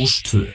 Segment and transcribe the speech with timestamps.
[0.00, 0.46] Rástvö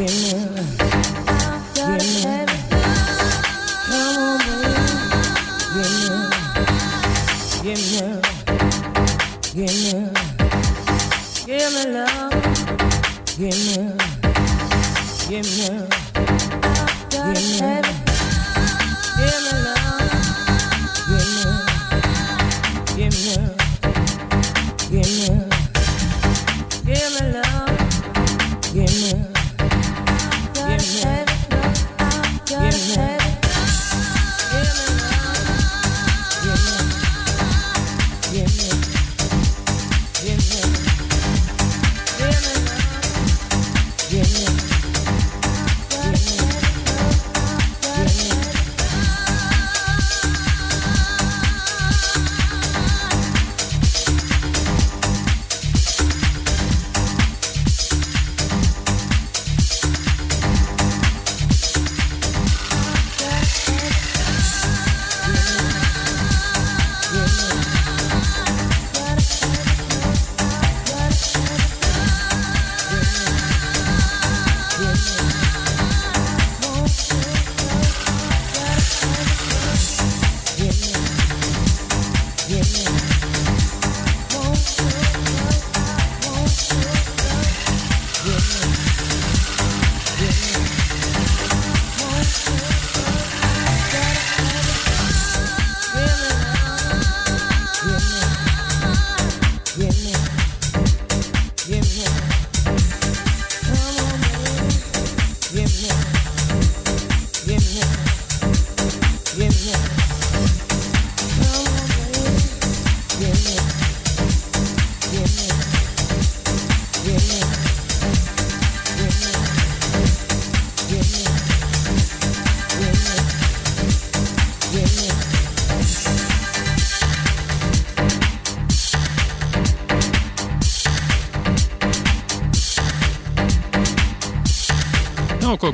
[0.00, 0.87] again.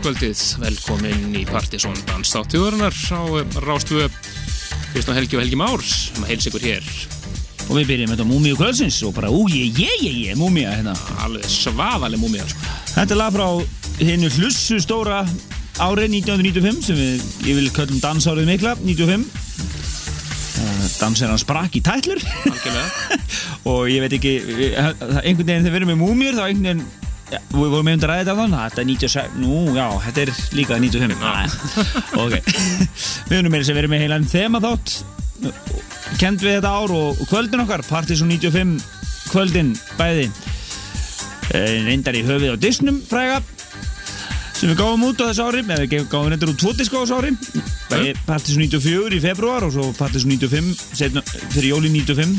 [0.05, 3.21] Kvöldið, velkomin í Partisón Danstáttjóðurnar á
[3.65, 4.11] Rástfjö
[4.93, 6.89] Kristján Helgi og Helgi Már sem að heilsa ykkur hér.
[7.65, 10.93] Og við byrjum þetta Múmiu kvöldsins og bara ú, ég, ég, ég, Múmia hérna.
[11.25, 12.69] Alveg svaðaleg múmið sko.
[12.93, 13.47] Þetta er lag frá
[14.03, 15.23] hinnu hlussu stóra
[15.81, 21.83] árið 1995 sem við, ég vil köllum dansárið mikla, 95 uh, Dansir hann sprakk í
[21.87, 22.21] tætlur.
[22.51, 23.23] Algjörlega.
[23.73, 26.85] Og ég veit ekki, við- einhvern veginn þegar við erum með múmjur þá einhvern veginn
[27.55, 30.79] við vorum með um þetta á þann, þetta er 96, nú já, þetta er líka
[30.83, 31.45] 95 Næ,
[32.25, 32.35] ok.
[33.29, 34.97] Við erum með þess að vera með heilan þema þátt
[36.21, 38.77] kend við þetta ár og kvöldin okkar, Partiðsson 95
[39.33, 40.29] kvöldin bæði.
[41.55, 43.41] Eh, reyndar í höfuð á Disnum fræga
[44.55, 47.05] sem við gáum út á þessu ári eða við gáum reyndar út tvo diska á
[47.05, 47.35] þessu ári.
[48.25, 52.39] Partiðsson 94 í februar og svo Partiðsson 95 setna, fyrir jóli 95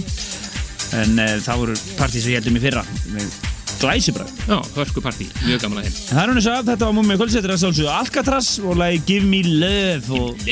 [0.95, 2.85] en uh, það voru partí sem ég heldum í fyrra.
[3.11, 6.89] Með glæsibræð Já, hörkupartí, mjög gaman að heim En það er hún þess að þetta
[6.89, 10.45] var múmið kvöldsettir að sálsögðu Alcatraz og lagi Give Me Love og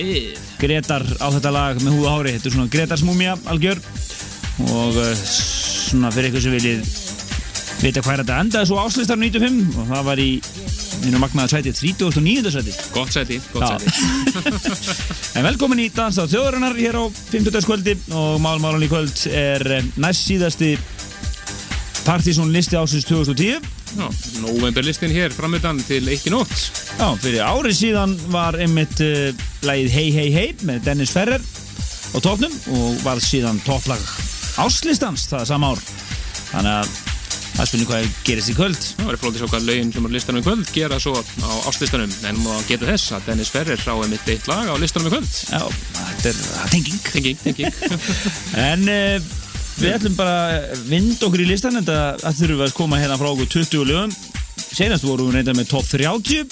[0.64, 2.36] Gretar á þetta lag með húða hári.
[2.38, 3.82] Þetta er svona Gretars múmia algjör
[4.72, 6.94] og uh, svona fyrir eitthvað sem viljið
[7.84, 8.38] vita hvað er þetta.
[8.46, 10.30] Endaði svo áslistar 95 og það var í
[11.04, 12.54] minu magnaða sæti 39.
[12.54, 12.76] sæti.
[12.96, 13.92] Gott sæti, gott sæti.
[15.38, 17.66] En velkomin í Dans á þjóðurinnar hér á 50.
[17.66, 20.76] kvöldi og málmálan í kvöld er eh, næst síðasti
[22.04, 23.64] Partizón listi ásins 2010
[23.94, 24.08] Já,
[24.44, 26.54] novemberlistin hér framöndan til ekki nótt
[27.00, 29.32] Já, fyrir árið síðan var einmitt uh,
[29.64, 31.42] lagið Hey Hey Hey með Dennis Ferrer
[32.14, 34.02] á topnum og var síðan topplag
[34.62, 35.82] áslistans það sama ár.
[36.52, 36.92] Þannig að
[37.54, 38.88] það spilur hvað gerist í kvöld.
[38.98, 42.14] Það var flótið svo hvað lögin sem er listanum í kvöld gera svo á áslistanum
[42.30, 45.32] en maður getur þess að Dennis Ferrer á einmitt eitt lag á listanum í kvöld.
[45.50, 45.62] Já,
[46.00, 47.02] þetta er það er tenging.
[47.14, 47.74] Tenging, tenging.
[48.70, 49.32] En uh,
[49.80, 53.30] við ætlum bara að vinda okkur í listan en það þurfum að koma hérna frá
[53.34, 54.18] okkur 20 lögum.
[54.74, 56.50] Senast vorum við reynda með top 30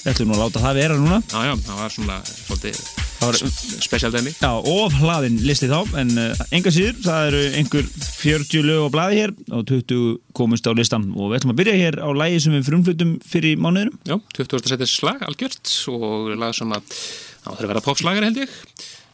[0.00, 1.22] við ætlum að láta það vera núna.
[1.28, 2.82] Já, já, það var svona svolítið
[3.20, 3.50] Það var
[3.84, 4.30] special dæmi.
[4.32, 8.94] Já, of hlaðin listi þá, en uh, enga síður, það eru einhver 40 lög á
[8.94, 12.38] blaði hér og 20 komust á listan og við ætlum að byrja hér á lægi
[12.46, 13.98] sem við frumflutum fyrir mánuðinum.
[14.08, 14.72] Já, 20.
[14.72, 16.96] setis slag, algjört og lag sem að
[17.44, 18.56] það er að vera popslagar held ég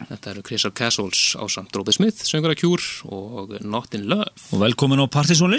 [0.07, 4.31] Þetta eru Chris Castles á samt Robert Smith, söngur að kjúr og Not in Love.
[4.53, 5.57] Og velkomin á Partizón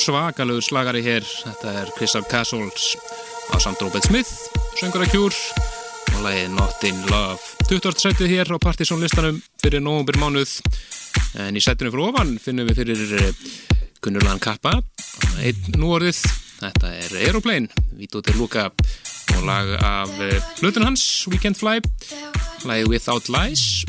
[0.00, 1.24] svakalögur slagari hér.
[1.24, 2.94] Þetta er Crystal Castles
[3.52, 4.30] á samt Robert Smith,
[4.78, 5.36] söngur að kjúr
[6.14, 7.40] og lagið Not in Love.
[7.68, 8.00] 20.
[8.00, 10.58] setið hér á Partisan listanum fyrir nógumbir mánuð
[11.40, 13.34] en í setinu frá ofan finnum við fyrir
[14.00, 14.78] Gunnurlan Kappa
[15.44, 16.20] einn núorðið,
[16.60, 18.70] þetta er Aeroplane, Vito til Luka
[19.36, 20.12] og lag af
[20.60, 21.80] hlutun hans Weekend Fly,
[22.68, 23.84] lagið Without Lies.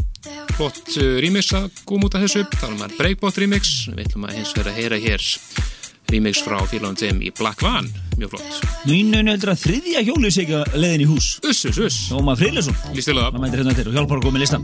[0.53, 3.71] Flott uh, remix að góða múta þessu þá er maður Breakbot remix.
[3.89, 5.29] Við ætlum að hins vera að heyra hér
[6.11, 7.87] remix frá félagum þeim í Black Van
[8.19, 8.51] mjög flott
[8.87, 11.97] Nú innum heldur að þriðja hjólið sé ekki að leiðin í hús Uss, uss, uss,
[12.15, 14.63] Ómar Friðlesson líst til það Það mætir hérna til og hjálpar að koma í listan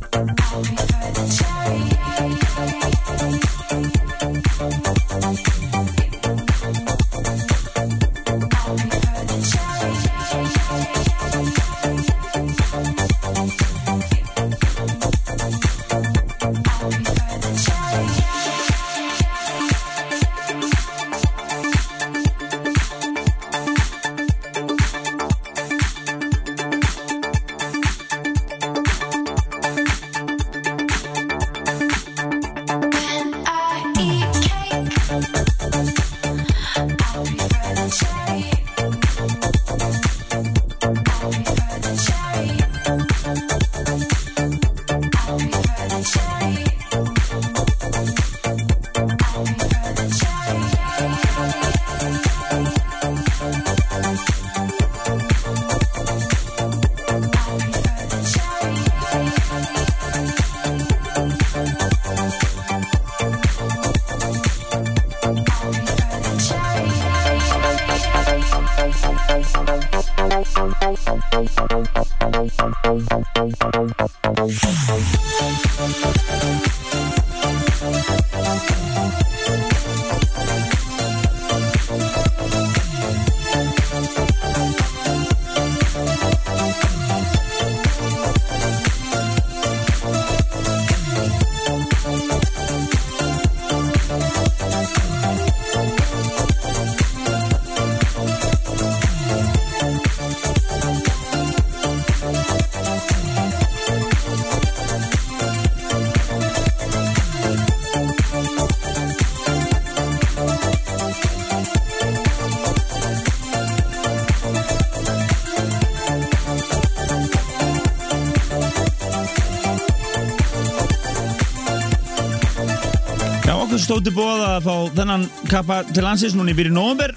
[123.89, 127.15] til bóða að fá þennan kappa til landsins núna í byrju nóvember.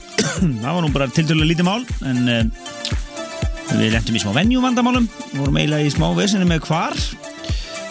[0.62, 2.70] Það var nú bara tildulega lítið mál en uh,
[3.74, 5.08] við lentum í smá venjuvandamálum.
[5.34, 6.96] Vorum eiginlega í smá vesinu með hvar.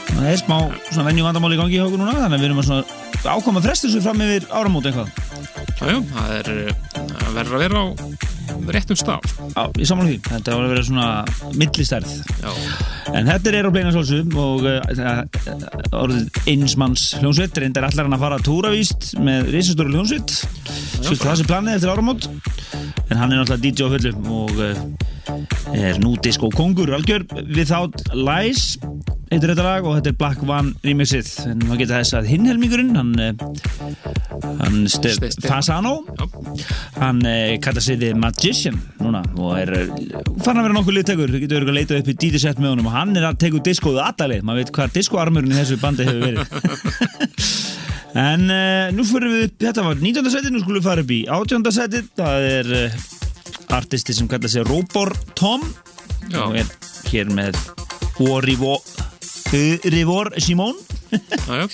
[0.09, 2.69] Það er smá svona venjuvandamál í gangi hjá okkur núna þannig að við erum að
[2.71, 5.13] svona ákoma frestu svo fram yfir áramót eitthvað.
[5.83, 6.75] Jájú, það er uh,
[7.13, 7.85] það verður að vera á
[8.73, 11.07] réttum staf Já, ég saman því, þetta var að vera svona
[11.59, 12.13] millistærð.
[13.13, 14.81] En þetta er Aeroplane að svolsum og uh,
[15.99, 20.37] orðið einsmanns hljónsveit reyndar allar hann að fara að túravíst með risastóru hljónsveit
[21.03, 22.27] Svilt það sé planið eftir áramót.
[23.11, 24.77] En hann er náttúrulega DJ á fullum og uh,
[25.75, 27.25] er nú disco kongur algjör.
[27.51, 28.77] Without Lies
[29.33, 31.31] heitir þetta lag og þetta er Black One remixið.
[31.51, 33.33] En maður geta þess að hinn helmingurinn hann, uh,
[34.61, 34.87] hann
[35.43, 35.95] Fasano
[37.01, 39.75] hann uh, kallar sig The Magician núna og er
[40.43, 42.73] fann að vera nokkuð liðtekur, þau getur verið að leita upp í DJ set með
[42.73, 45.77] honum og hann er að teka út diskoðu allalið maður veit hvað diskoarmurinn í þessu
[45.79, 46.43] bandi hefur verið
[48.27, 50.31] en uh, nú fyrir við upp, þetta var 19.
[50.33, 51.69] setið nú skulum við fara upp í 18.
[51.77, 52.97] setið það er uh,
[53.79, 55.63] artisti sem kallar sig Robor Tom
[56.43, 56.67] og er
[57.11, 57.57] hér með
[58.23, 58.83] Orivor
[59.53, 60.77] Rivor Simón.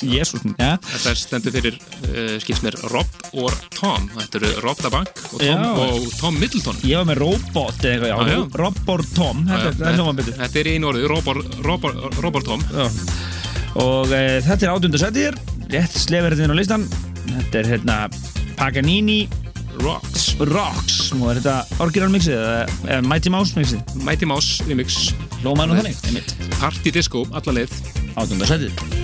[0.03, 0.43] Jésús.
[0.57, 4.09] Þetta er stendur fyrir, uh, skilst mér, Rob og Tom.
[4.17, 6.79] Þetta eru Rob da Bank og Tom, og Tom Middleton.
[6.83, 8.39] ég var með Robot eða eitthvað, já.
[8.63, 11.09] Robor Tom þetta, er þetta er einu orðið,
[11.65, 12.65] Robert, Robert Tom.
[12.73, 12.87] Já.
[13.79, 15.37] og e, þetta er átunda setið
[15.69, 16.87] rétt sleferðin á listan
[17.29, 17.99] þetta er hérna
[18.57, 19.21] Paganini
[19.79, 20.33] Rocks.
[20.39, 25.01] Rocks og er þetta orginal mixið eða, eða Mighty Mouse mixið Mighty Mouse remix.
[25.45, 27.77] Lómaður nú þannig, Party Disco, alla leið.
[28.19, 28.98] átunda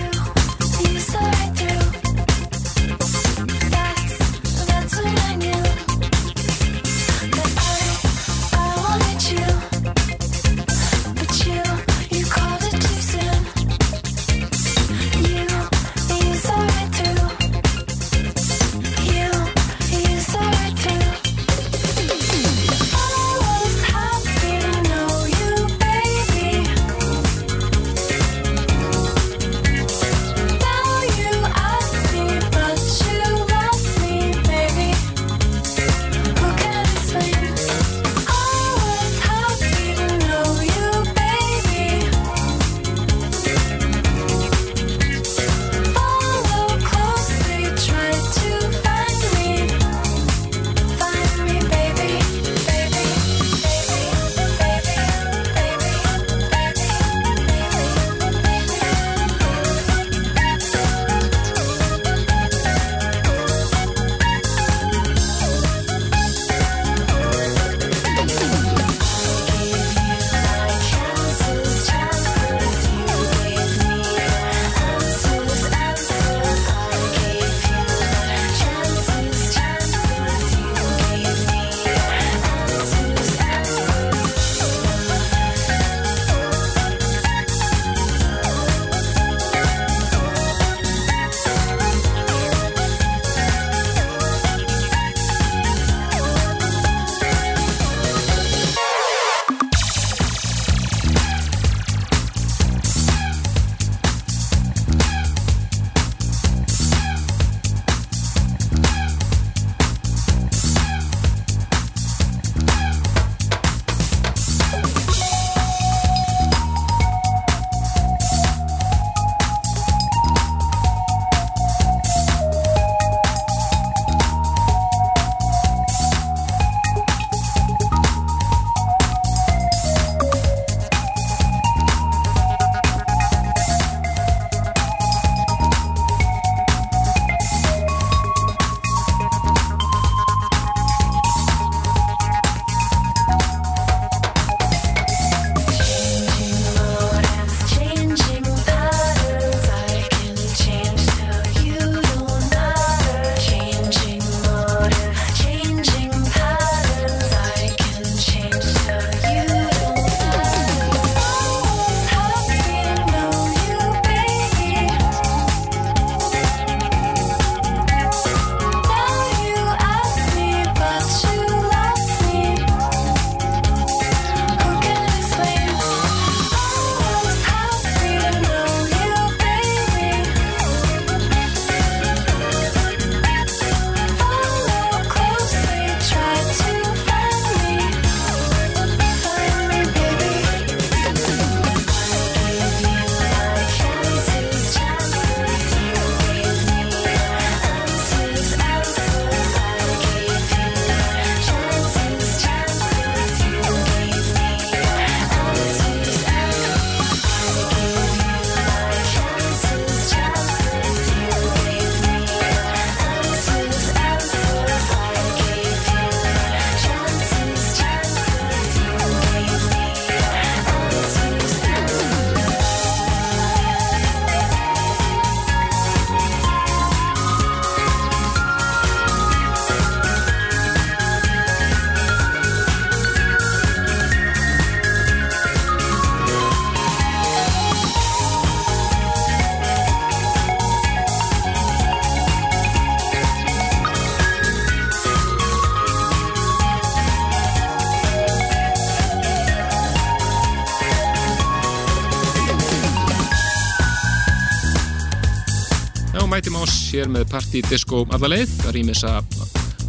[257.06, 259.36] hér með Party Disco alla leið, það rýmis að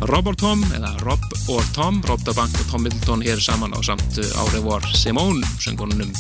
[0.06, 3.74] Rob or Tom, eða Rob or Tom Rob da Bank og Tom Middleton hér saman
[3.74, 6.12] á samt árið vor Simone söngunum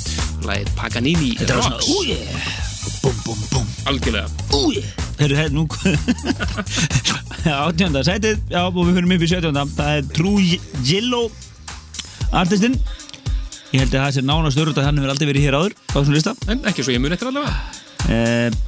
[0.47, 1.35] lagið Paganini.
[1.37, 1.91] Þetta var svona, Rocks.
[1.93, 2.47] ú yeah.
[3.03, 3.67] Bum, bum, bum.
[3.91, 4.31] Algjörlega.
[4.57, 4.87] Ú yeah.
[5.19, 5.67] Herru, hér, nú
[7.67, 11.27] Átjönda sætið, já, og við fyrir upp í sjötjönda Það er True Yellow
[12.31, 12.79] Artistinn.
[13.75, 15.95] Ég held að það sé nánast örut að hann hefur aldrei verið hér áður á
[15.99, 16.33] þessum lista.
[16.49, 17.53] En ekki svo ég mun eftir allavega.
[18.07, 18.66] Uh,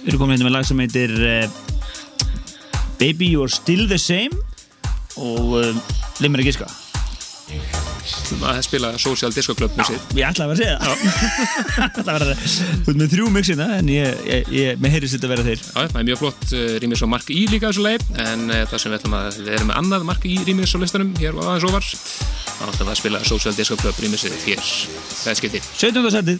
[0.00, 1.48] Við erum komin hérna með lag sem heitir uh,
[3.00, 4.36] Baby You're Still the Same.
[5.20, 5.74] Og uh,
[6.20, 6.70] leið mér að giska.
[8.46, 10.96] Að spila Social Disco Club musið Ég ætla að vera að segja það.
[11.86, 15.16] Ætla að vera að Þú ert með þrjú mixina en ég, ég, ég með heyrðist
[15.16, 17.66] þetta að vera þeir Já, það er mjög flott uh, rýmis á Mark í líka
[17.72, 20.38] þessu leið en uh, það sem við ætlum að við erum með annað Mark í
[20.46, 21.84] rýmis á listanum hér og aðeins ofar.
[21.90, 24.62] Þá ætlum við að spila Social Disco Club rýmisið hér.
[25.10, 26.10] Það er skipti 17.
[26.16, 26.38] setið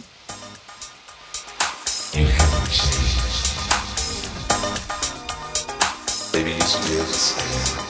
[7.13, 7.80] silence.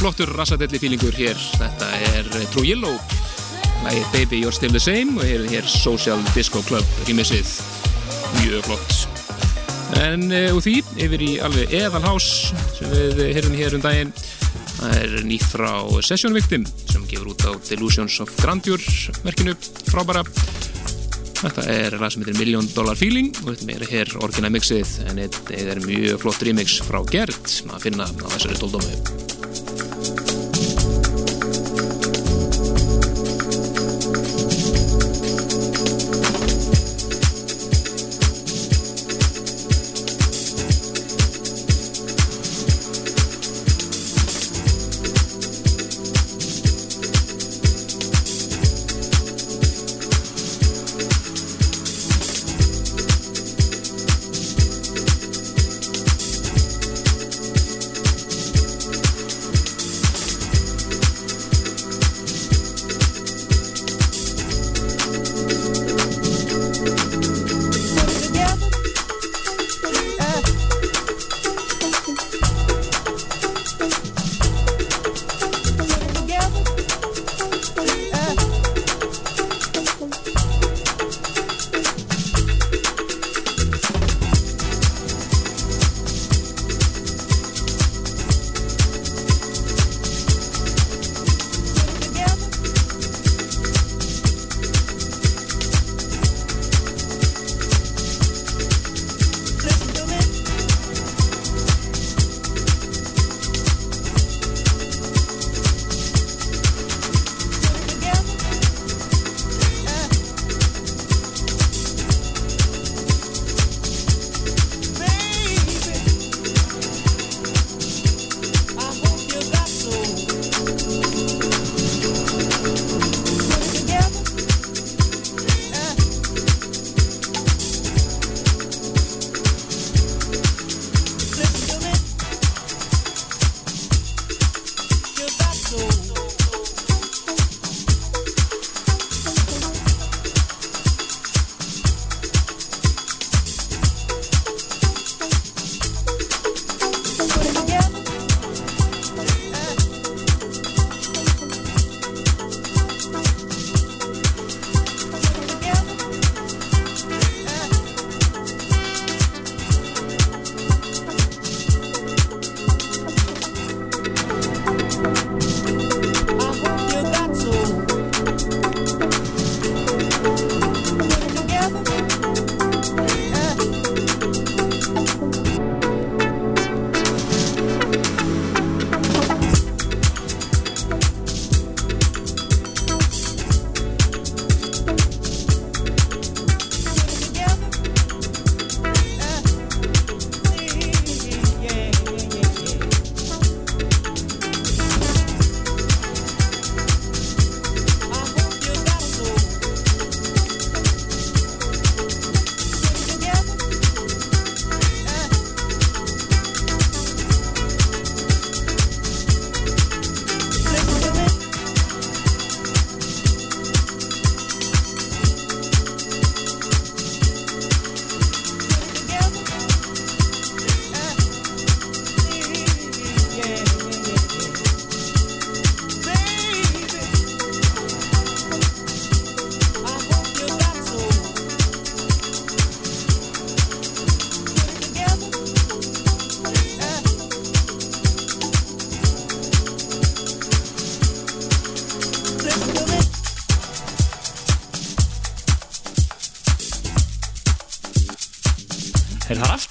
[0.00, 1.36] Flottur rassadelli fílingur hér.
[1.60, 2.96] Þetta er True Yellow.
[3.84, 7.50] Lagið Baby You're Still the Same og hér er hér Social Disco Club rýmisið
[8.38, 8.96] mjög flott.
[10.00, 12.30] En uh, úr því, yfir í alveg eðalhás
[12.78, 14.14] sem við heyrðum hér um daginn
[14.78, 15.72] það er nýtt frá
[16.06, 18.80] Session Victim sem gefur út á Delusions of Grandeur
[19.26, 19.56] verkinu.
[19.90, 20.24] Frábæra.
[21.40, 25.24] Þetta er lag sem heitir Million Dollar Feeling og þetta meira hér orginal mixið en
[25.26, 29.19] þetta er mjög flott remix frá Gert að finna á þessari tóldómi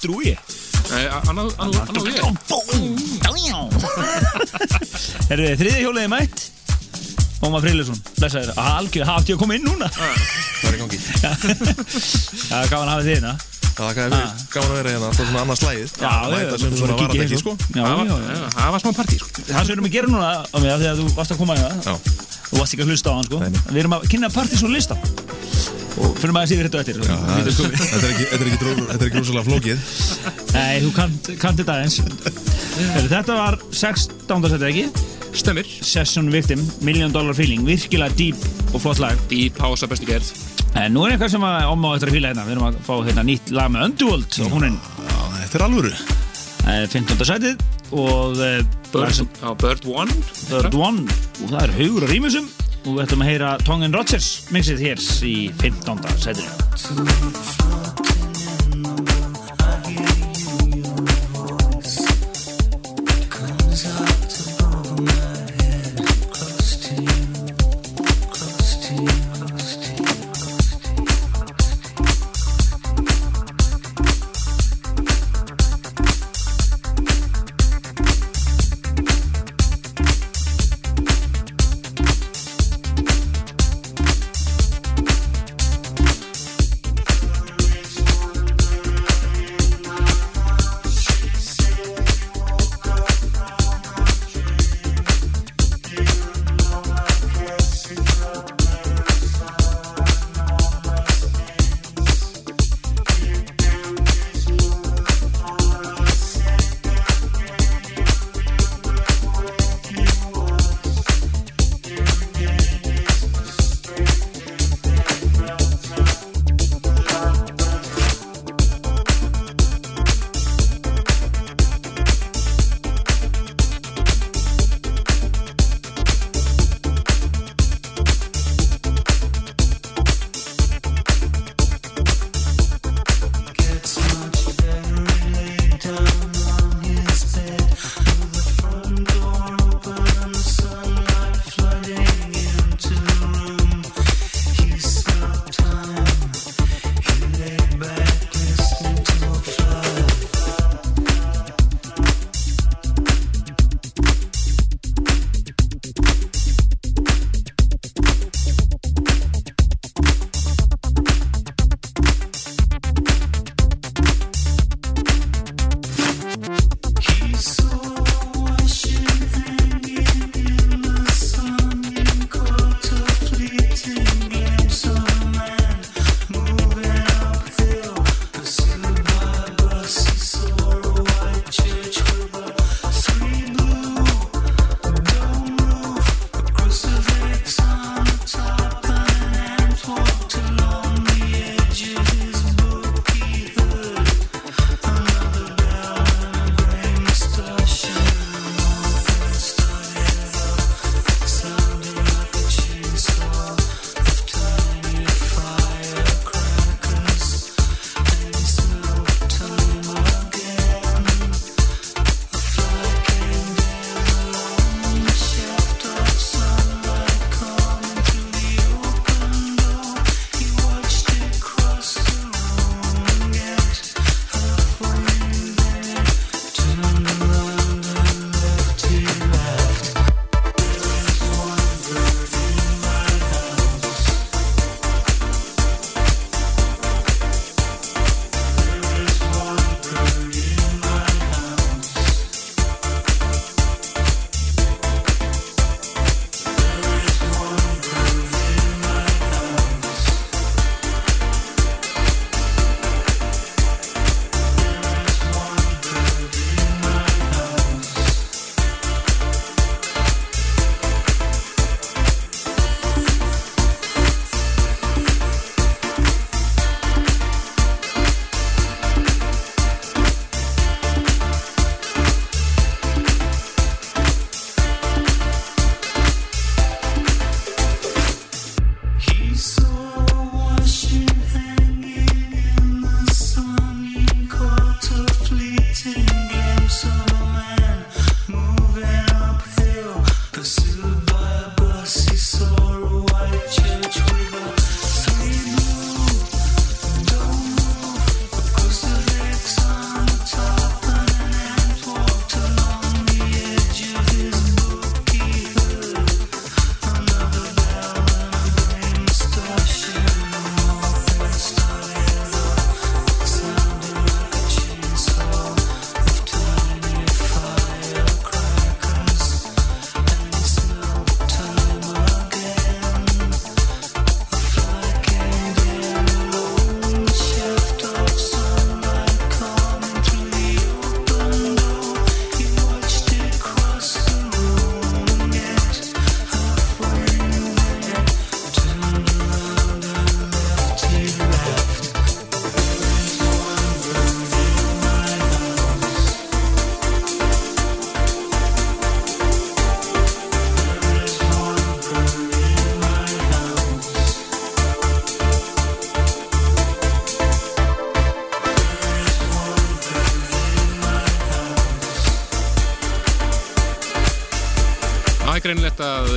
[0.00, 0.32] aftur úi?
[0.90, 1.50] Nei, annað,
[2.10, 3.54] ég
[5.30, 6.38] Herru, þriði hjólið er mætt.
[7.44, 8.50] Ómar Friðlusson, blessaður.
[8.60, 9.86] Algjör, það átti ég að koma inn núna?
[9.92, 10.98] Það er í gangi.
[12.50, 13.32] Það er gaman að hafa þið hérna.
[13.70, 13.94] Það er
[14.52, 15.06] gaman að vera hérna.
[15.08, 15.60] Alltaf svona annað
[16.34, 17.40] Mæta sem þú svona að kíkja varðekki hérna.
[17.40, 17.52] sko.
[17.70, 18.08] Það var-
[18.56, 19.28] það smá partí sko.
[19.40, 21.62] Það sem við erum að gera núna á mig að þú varst að koma í
[21.64, 21.94] það Já,
[22.50, 23.36] Þú varst ekki að hlusta á hann sko.
[23.70, 24.94] Við erum að kynna partys og lista
[25.98, 27.08] Og fyrir maður að sé þetta komið.
[27.50, 29.86] Þetta er ekki, þetta er ekki, er ekki rosalega flókið.
[30.54, 31.96] Nei, þú kannt kan þetta aðeins.
[32.80, 34.46] Heyrðu, Þetta var 16.
[34.52, 34.84] seti ekki?
[35.40, 38.40] Stemmir Session Victim, Million Dollar Feeling Virkilega dýp
[38.74, 39.18] og flott lag.
[39.34, 40.30] Í pása bestu gerð.
[40.78, 42.46] En nú er eitthvað sem að omma á eftir að fíla hérna.
[42.46, 44.78] Við erum að fá hérna nýtt lag með Underworld og hún er
[45.42, 45.92] þetta er alvöru.
[46.70, 47.24] Eh, 15.
[47.26, 47.62] setið
[47.98, 48.60] og eh,
[48.92, 50.14] Bird, sem- á, Bird One.
[50.46, 51.06] Third One.
[51.42, 52.46] Og það er haugur og rýmusum
[52.86, 56.00] og við ætlum að heyra Tongan Rodgers mixið hér í 15.
[56.24, 56.50] setinu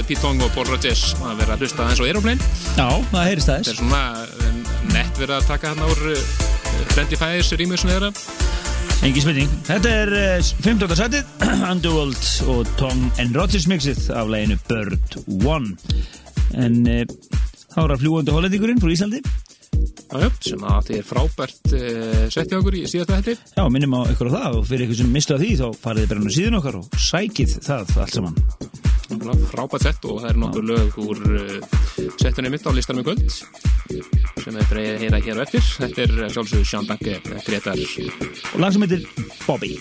[0.03, 2.47] greinilegt að Pete Tong og Paul Rodgers að vera að hlusta eins og Aeroplane.
[2.77, 3.77] Já, það heyrist Þetta er aðeins.
[3.79, 4.57] svona eh,
[4.93, 6.23] nett verið að taka hann úr uh,
[6.93, 8.09] Friendly Fires rýmusin þeirra.
[9.03, 9.53] Engin spurning.
[9.67, 10.95] Þetta er uh, 15.
[10.99, 11.31] setið,
[11.71, 15.73] Underworld og Tom and Rodgers mixið af læginu Bird One.
[16.59, 17.03] En uh,
[17.73, 19.23] þá er að fljúandi hollendingurinn frá Íslandi.
[20.13, 23.33] Já, sem að þetta er frábært uh, sett hjá okkur í síðasta hætti.
[23.57, 26.05] Já, minnum á ykkur á það og fyrir ykkur sem mistu að því þá farið
[26.05, 28.37] þið bara á síðan okkar og sækið það allt saman.
[29.51, 31.77] Frábært sett og það er nokkur lög úr uh,
[32.21, 33.37] settunni mitt á listanum í kvöld
[34.43, 35.63] sem að heyra hér á eftir.
[35.63, 39.07] Þetta er eh, sjálfsögur Sján Danke, Gretar Og lag sem heitir
[39.45, 39.77] Bobby.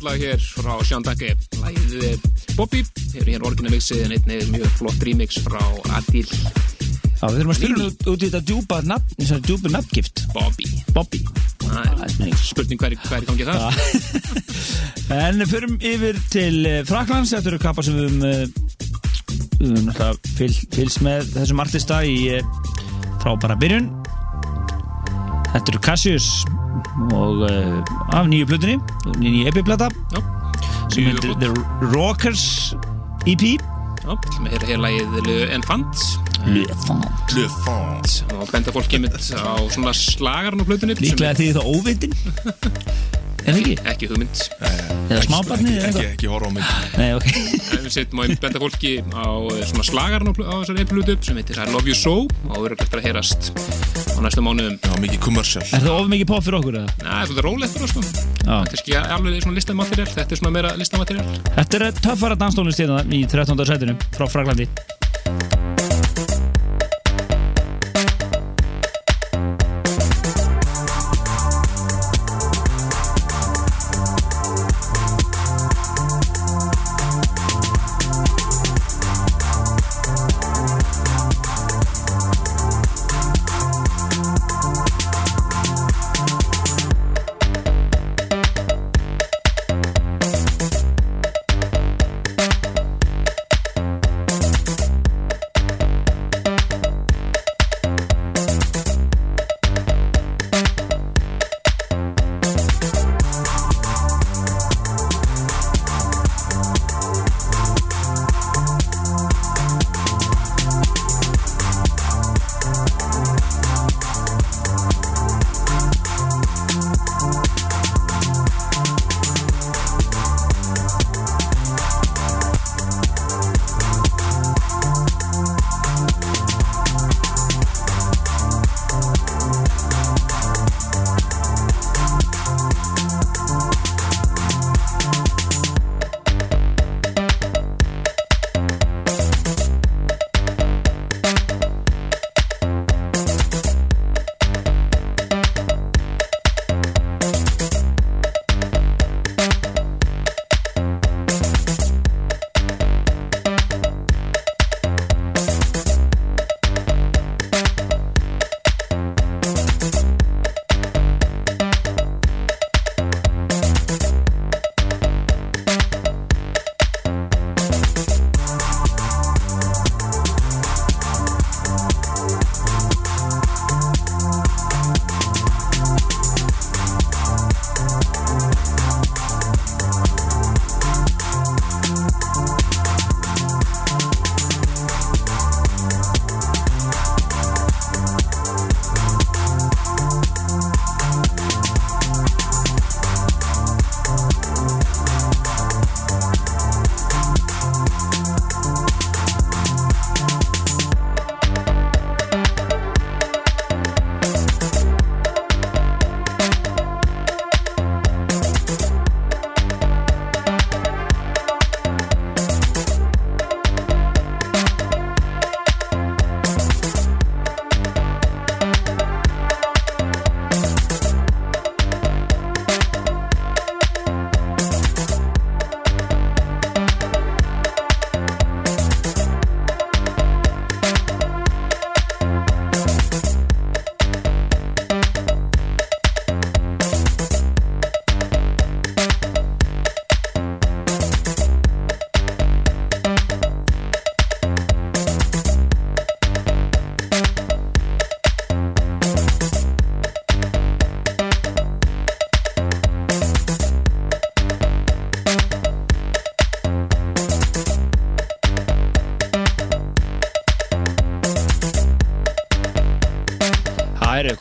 [0.00, 2.22] Stórfallega hér frá Sean Dake Læðið
[2.56, 2.80] Bobby.
[3.12, 5.60] Hefur hér orginamixið en einnig mjög flott remix frá
[5.98, 6.24] Adil.
[7.20, 10.22] Já, við þurfum að spila út, út í þetta djúpa nafn, þessari djúpa nafngift.
[10.32, 10.68] Bobby.
[10.96, 11.20] Bobby.
[11.66, 13.80] Það Það er spurning hver, hver gangi þar.
[15.20, 18.52] En förum yfir til eh, Fraklands, þetta eru kappa sem við við
[19.58, 22.46] höfum náttúrulega fyll, fylgst með þessum artista í eh,
[23.20, 23.90] frá bara byrjun.
[25.50, 26.30] Þetta eru Cassius
[27.16, 28.78] og uh, af nýju plutinni
[29.18, 29.90] nýju epiplata
[30.90, 31.34] sem heitir.
[31.40, 31.50] The
[31.94, 32.74] Rockers
[33.26, 33.60] E EP
[34.00, 34.16] Já,
[34.64, 36.04] hér lægið Le Enfant
[36.48, 41.40] Le Font Le Font og benda fólki mitt á svona slagarn á sem Líklega er
[41.40, 42.14] því það óvitin
[43.50, 43.76] En ekki?
[43.82, 44.08] ekki?
[44.10, 44.42] hugmynd.
[45.10, 46.66] Eða smábarnið eða Ekki, ekki mig
[47.00, 47.24] Nei, ok.
[47.74, 51.40] En við setjum á að benda fólki á eh, svona slagarn á, þessari plötu sem
[51.40, 52.14] heitir I Love You So
[52.46, 54.78] og verður eftir að heyrast á næstu mánuðum.
[54.78, 56.94] Já, mikið kommersial Er það of mikið pop fyrir okkur eða?
[57.02, 58.06] Næ, það er rólegt fyrir sko.
[58.06, 58.54] Já.
[58.54, 62.84] Þetta er ekki alveg svona listamateriál Þetta er svona meira listamateriál Þetta er töffara danstónlist
[62.84, 63.66] hérna í 13.
[63.66, 64.70] sætinu frá Fraklandi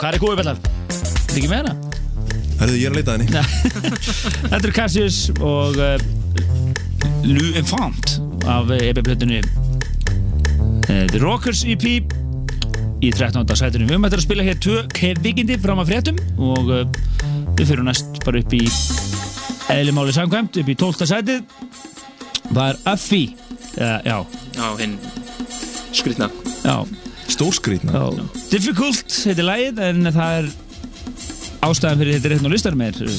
[0.09, 0.59] Hvað er góðið bellar?
[0.89, 1.73] Þetta ekki með hana?
[2.73, 3.41] Ég er að leita að henni
[4.49, 6.01] Þetta er Cassius og uh,
[7.27, 8.15] Lou Enfant
[8.49, 13.45] af EP-plötunni uh, The Rockers EP í 13.
[13.53, 13.85] sætunum.
[13.85, 16.81] Við höfum eftir að spila hér tvö kevikindi fram að fréttum og uh,
[17.59, 18.63] við fyrir næst bara upp í
[19.75, 21.05] eðlimáli samkvæmt, upp í 12.
[21.11, 21.45] sætið
[22.49, 23.21] það er Uffy
[23.77, 24.17] uh, já,
[24.57, 24.97] Já, hinn
[25.93, 26.33] skrýtna
[26.65, 26.81] já,
[27.39, 28.01] Stórskrýtna.
[28.51, 30.47] Difficult heitir lagið en það er
[31.63, 33.13] ástæðan fyrir þetta rétt á listanum er uh,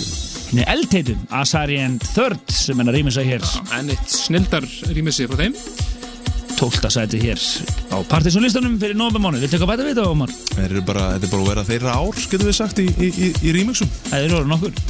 [0.50, 3.46] henni eldheitum Asari and Third sem henni rýmisa hér.
[3.78, 5.56] En eitt snildar rýmissi frá þeim.
[6.58, 6.92] 12.
[6.92, 7.40] sæti hér
[7.88, 11.52] á partysónlistanum fyrir nóvemmánu Viltu eitthvað bæta við þetta, eru bara, þetta er bara að
[11.54, 13.88] vera þeirra ár, getur við sagt, í, í, í, í remixum.
[14.10, 14.89] Það er orðin okkur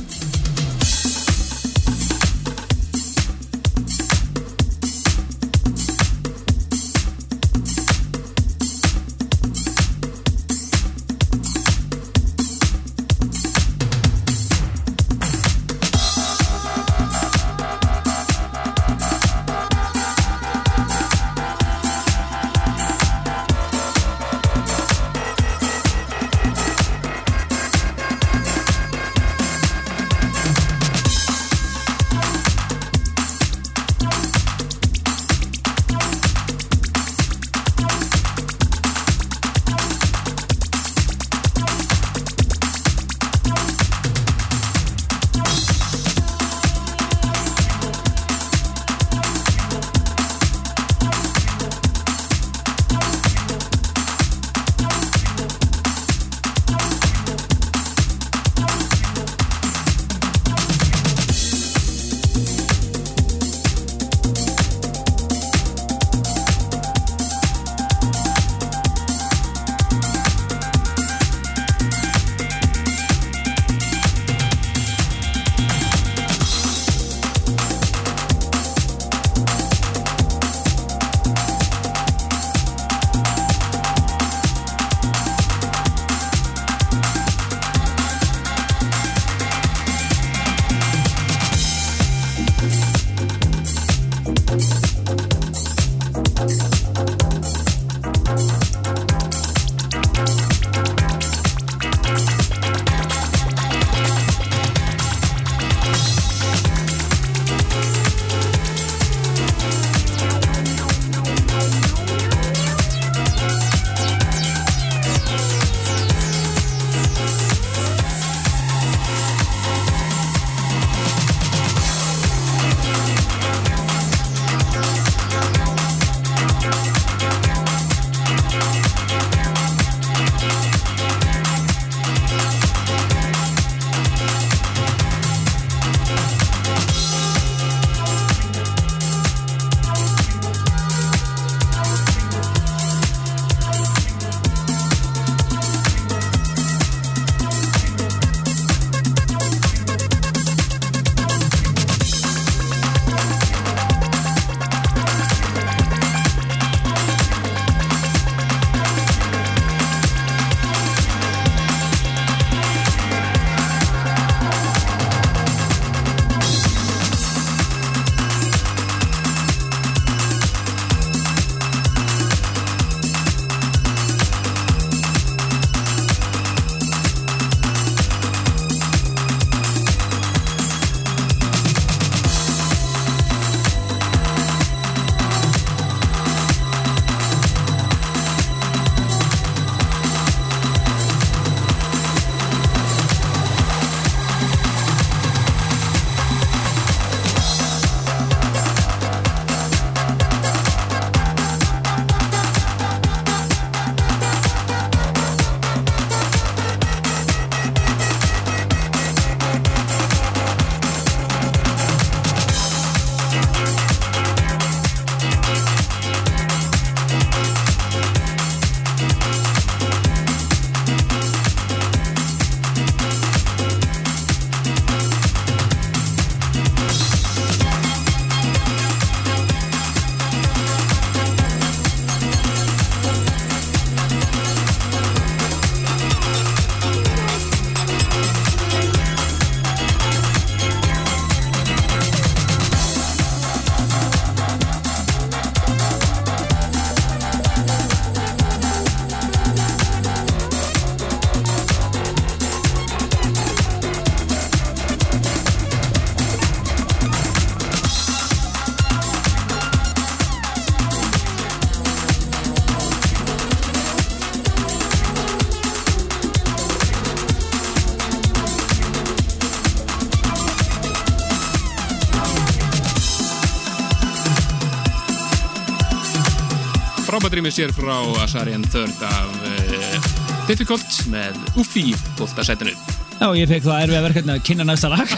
[277.36, 280.08] rýmis hér frá Asarian Third af uh,
[280.48, 282.74] Difficult með Uffi bóltasætinu
[283.20, 285.10] Já, ég fekk það erfið verkefni að kynna næsta lag.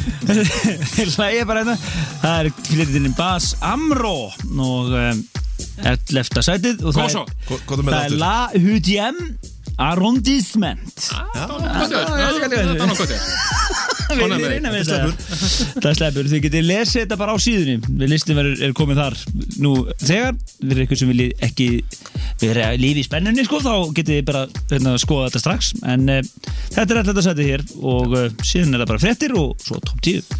[0.26, 1.76] Hérna.
[2.18, 5.20] Það er flyttinni Bas Amro og um,
[5.86, 6.42] 11.
[6.42, 7.22] sætið og það svo.
[7.22, 8.16] er, er með það er?
[8.18, 9.20] La Hudjem
[9.86, 11.06] Arrondissement.
[11.06, 13.14] Það er gott.
[14.06, 17.76] Við erum reyna með þetta Það sleppur, þið getið lesið þetta bara á síðunni.
[18.00, 19.18] Við listin verður, er komið þar
[19.62, 20.36] nú þegar
[20.66, 21.68] Erum eitthvað sem vilji ekki
[22.40, 24.42] vera lífi í spennunni sko, þá getið þið bara
[24.72, 25.72] hérna, skoða þetta strax.
[25.86, 26.22] En uh,
[26.74, 30.02] þetta er alltaf sætið hér og uh, síðan er það bara fréttir og svo top
[30.04, 30.34] 10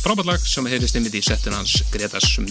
[0.00, 2.48] Frábært lag sem heyrist einmitt í settun hans Gretas um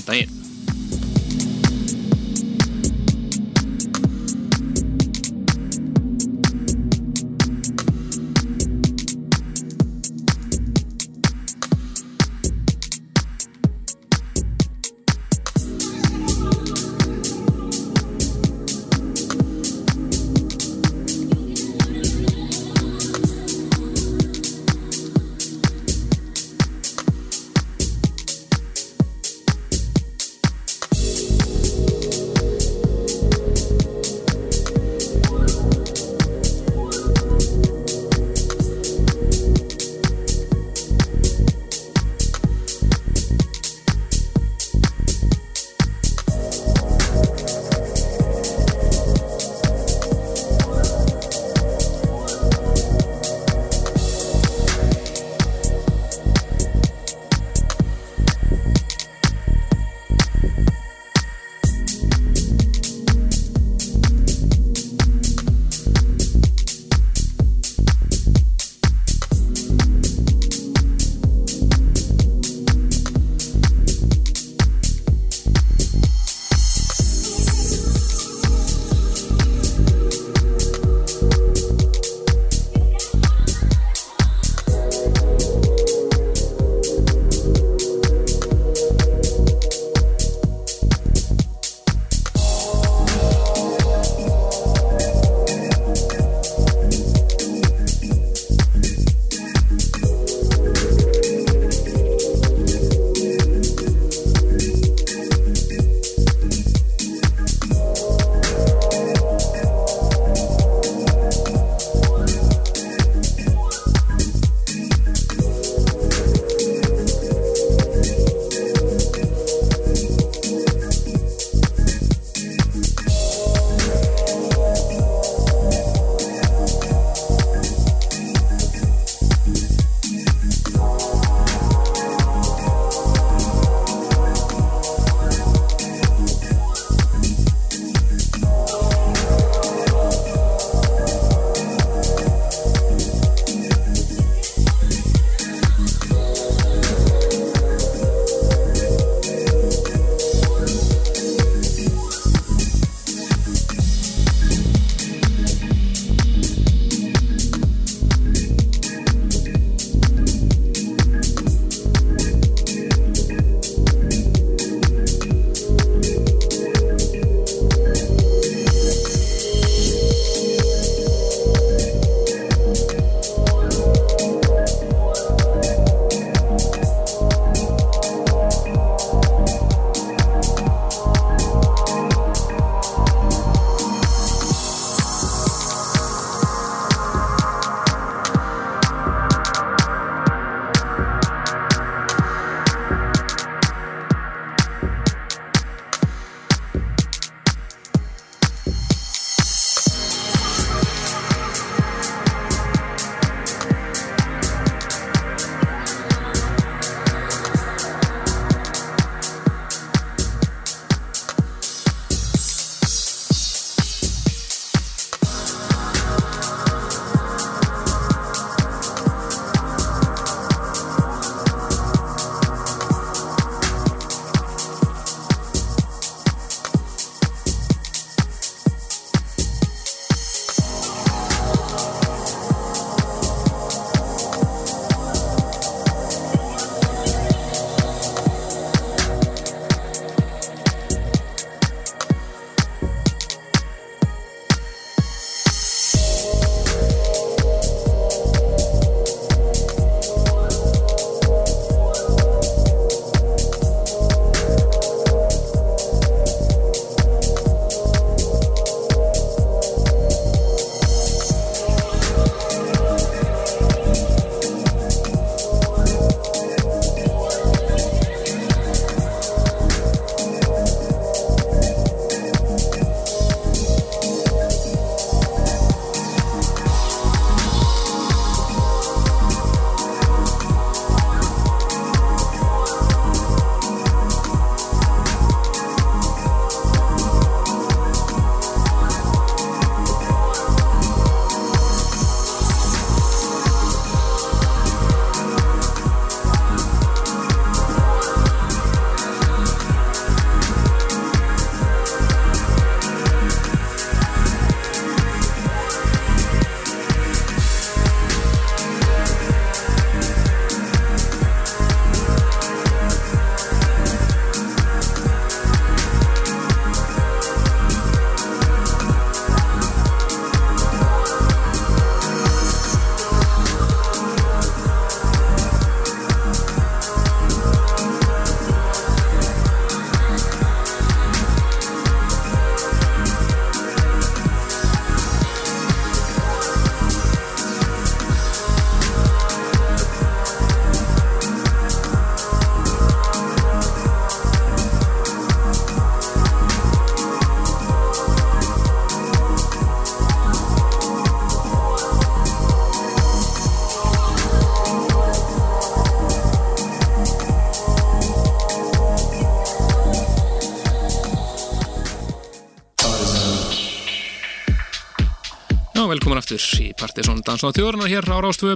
[365.89, 368.53] velkomin aftur í Partiðsson Dansláð þjóðurnar hér á Rástvö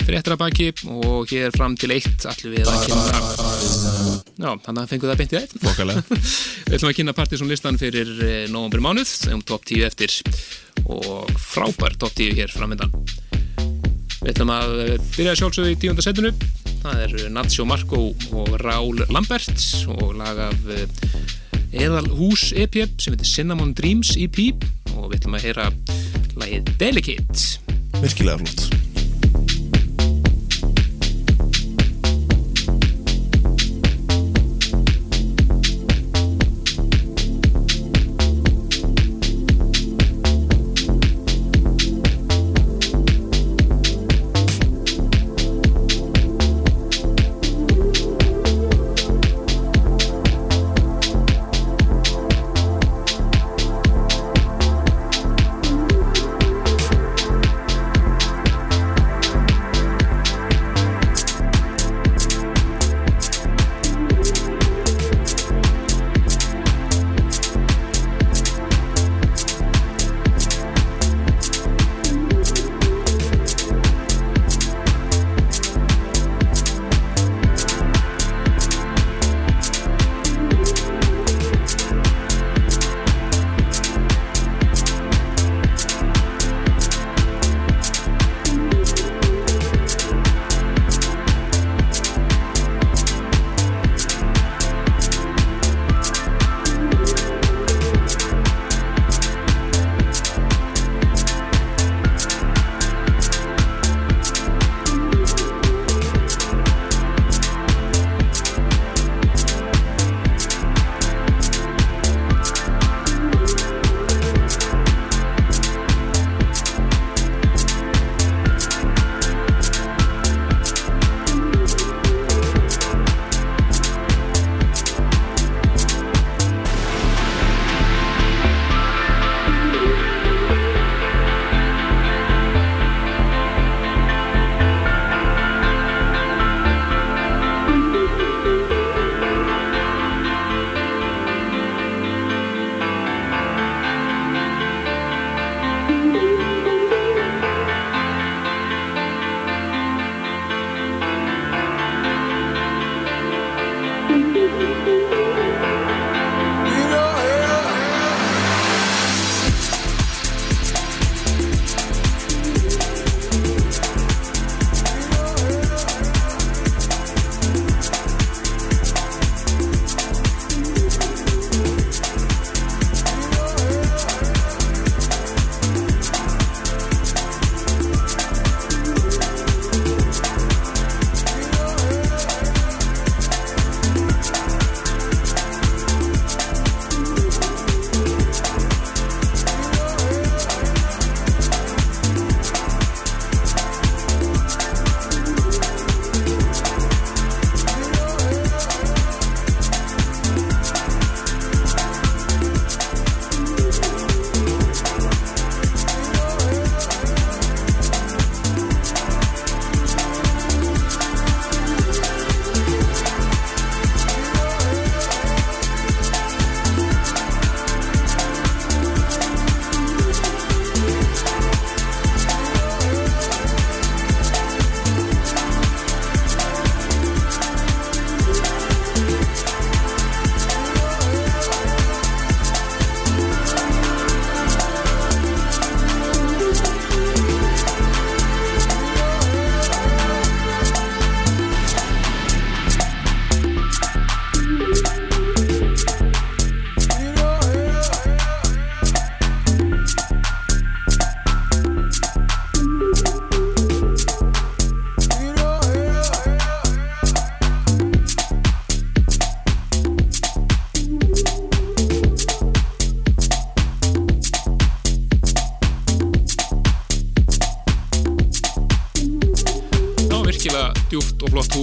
[0.00, 4.92] fréttir að baki og hér fram til eitt ætlum við að kynna Já, þannig að
[4.92, 5.56] fengu það beint í eitt
[6.70, 8.12] Við ætlum að kynna Partiðsson listan fyrir
[8.52, 10.14] nóvambri mánuð um top 10 eftir.
[10.88, 12.94] Og frábær top 10 hér framöndan
[14.20, 16.32] Við ætlum að eh, byrja sjálfsögðu í tíunda setinu.
[16.80, 18.02] Það er Nacho Marco
[18.36, 19.64] og Raúl Lambert
[19.96, 20.86] og lag af eh,
[21.70, 24.40] Eðal Hús EP sem heitir Cinnamon Dreams EP
[24.96, 25.70] og við ætlum að heyra
[26.50, 27.60] lagið Delicate.
[28.02, 28.69] Virkilega flott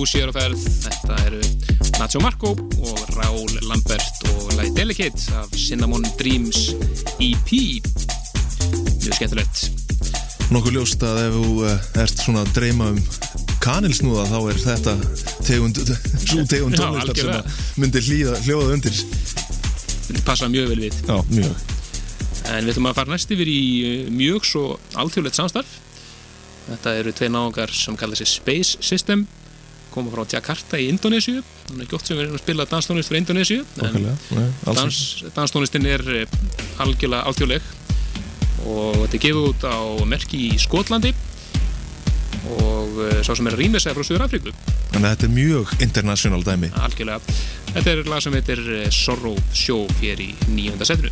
[0.08, 0.66] djúft og ferð.
[0.86, 1.41] Þetta eru
[1.97, 6.72] Nacho Marco og Raúl Lambert og lagi Delicate af Cinnamon Dreams
[7.20, 7.51] EP
[9.03, 9.64] mjög skemmtilegt.
[10.53, 12.99] Nokkuð ljóst að ef þú eh, ert svona að dreyma um
[13.64, 14.93] kanilsnúða þá er þetta
[15.43, 15.82] tegund,
[16.28, 19.01] svo tegund tónlistar sem að myndi hlýða, hljóða undir.
[20.28, 21.01] Passa mjög vel við.
[21.03, 21.66] Já, mjög.
[22.47, 24.64] En við ætlum að fara næst yfir í eh, mjög svo
[24.95, 25.76] alþjóðlegt samstarf.
[26.68, 29.28] Þetta eru tvei náðungar sem kalla sig Space System,
[29.97, 31.41] koma frá Jakarta í Indonésiu.
[31.67, 33.65] Það er gjótt sem við erum að spila danstónlist frá Indonésiu.
[33.83, 35.01] en dans,
[35.35, 36.39] danstónlistin er eh,
[36.83, 37.73] algjörlega alþjóðleg
[38.67, 39.79] og þetta er gefið út á
[40.09, 41.13] merki í Skotlandi
[42.57, 44.53] og eh, sá sem er sig frá Suður Afríku
[44.91, 47.37] Þannig að þetta er mjög international dæmi algjörlega.
[47.73, 51.11] Þetta er lag sem heitir eh, Sorrow Show í nýjönda setinu.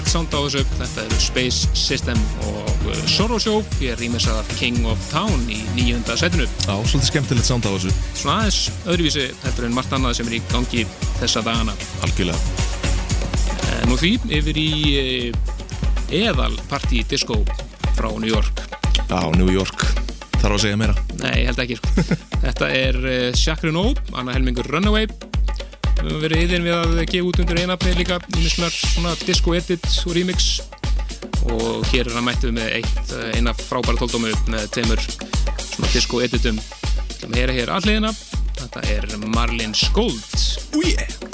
[0.00, 0.62] Skemmtilegt sound á þessu.
[0.80, 2.18] Þetta eru Space System
[2.48, 3.60] og uh, Sorrow Show.
[3.84, 6.46] Er rýmisað af King of Town í nýjunda setinu.
[6.64, 10.38] Já, svolítið skemmtilegt sound á þessu, Svona aðeins öðruvísi heldur en margt annað sem er
[10.38, 10.86] í gangi
[11.20, 11.74] þessa dagana.
[12.06, 12.38] algjörlega.
[13.68, 17.42] Eh, Nú því yfir í eh, eðal party disco
[17.98, 18.64] frá New York.
[19.10, 19.84] Já, New York,
[20.40, 20.94] þarf að segja meira.
[21.20, 21.76] Nei, held ekki.
[21.76, 22.16] sko.
[22.46, 25.10] Þetta er uh, Chakra No, annar helmingur Runaway.
[26.00, 29.84] Við höfum verið yðin við að gefa út undir einafni líka ímisnar svona disco edit
[30.06, 30.46] og remix
[31.52, 36.22] og hér er hann mættuð með eitt, eh, eina frábæra tóldómu með tveimur svona disco
[36.24, 36.60] editum.
[36.60, 38.14] Við ætlum að heyra hér alliðina.
[38.60, 40.24] Þetta er Marlin Skold.
[40.76, 41.29] Ú, yeah!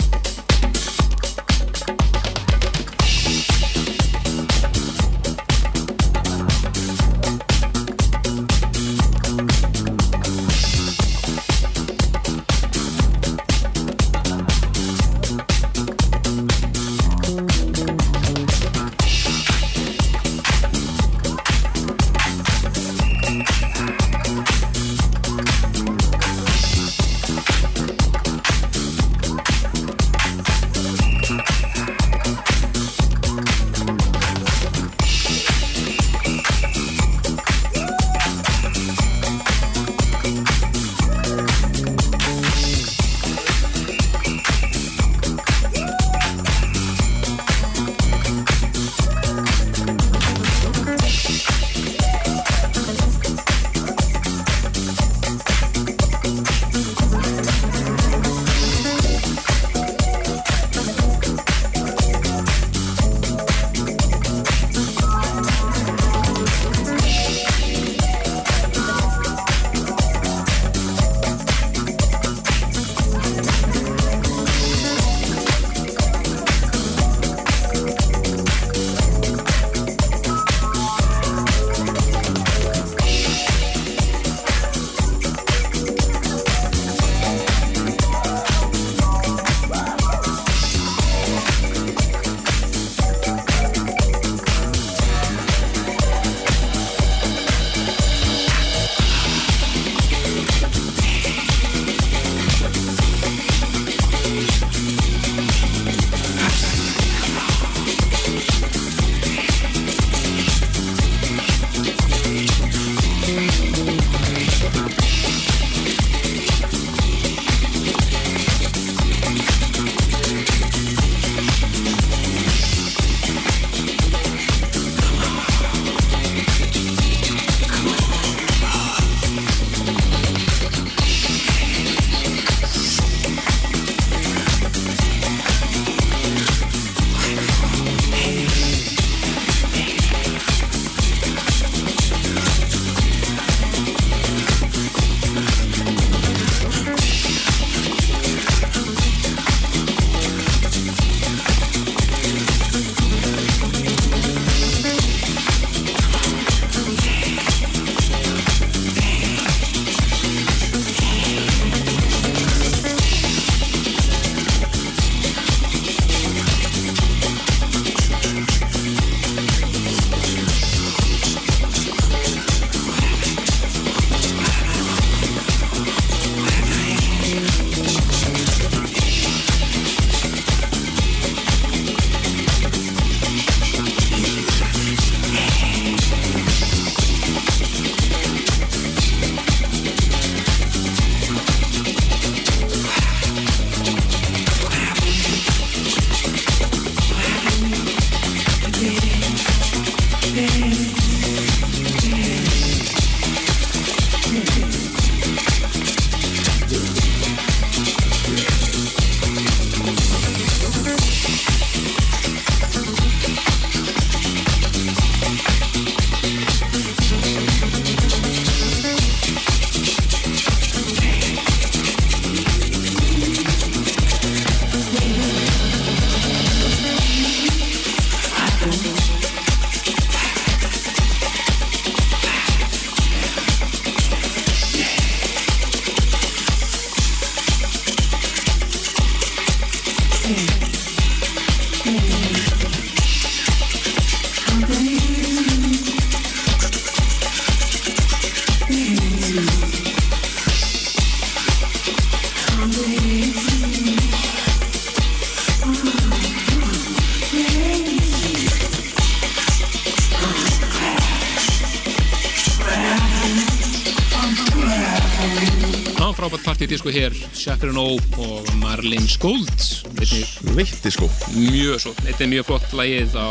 [266.87, 269.51] Partydisku hér Chaperone O og Marlene Skold
[269.99, 271.09] einnig Veitti sko.
[271.35, 273.31] Mjög svo, þetta er mjög flott lagið á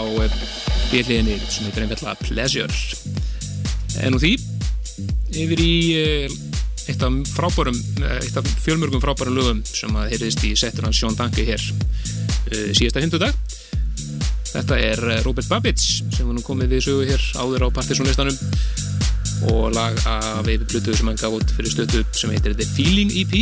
[0.92, 2.74] bíliðinni sem heitir einfallega Pleasure.
[4.04, 4.34] En úr því
[5.40, 6.36] yfir í eh,
[6.90, 11.00] eitt af frábærum eh, eitt af fjölmörgum frábærum lögum sem að heyrðist í settur hans
[11.00, 11.62] Sjón Danke hér
[12.52, 13.36] eh, síðasta hindudag.
[14.52, 18.36] Þetta er eh, Robert Babbitt sem var nú komið við sögu hér áður á partysónlistanum
[19.52, 23.36] og lag af yfirplutu sem hann gaf út fyrir stötu sem heitir The Feeling EP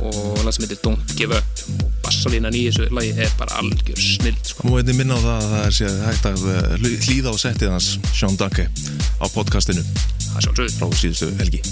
[0.00, 1.62] og lag sem heitir Don't Give Up.
[1.82, 4.68] Og bassalínan í þessu lagi er bara algjör snild sko.
[4.68, 7.36] Má einnig minna á það að það er séð hægt að eh, hl- hlýða á
[7.44, 9.82] settið hans Sean Dunke á podcastinu.
[10.34, 11.62] Það sjálfsögð frá síðustu helgi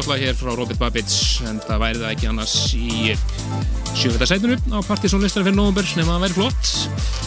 [0.00, 1.12] virkilega flott lag hér frá Robert Babbitt
[1.44, 3.14] en það væri það ekki annars í
[3.98, 6.70] sjöfunda sætinu á Partizón listar fyrir november nema það væri flott.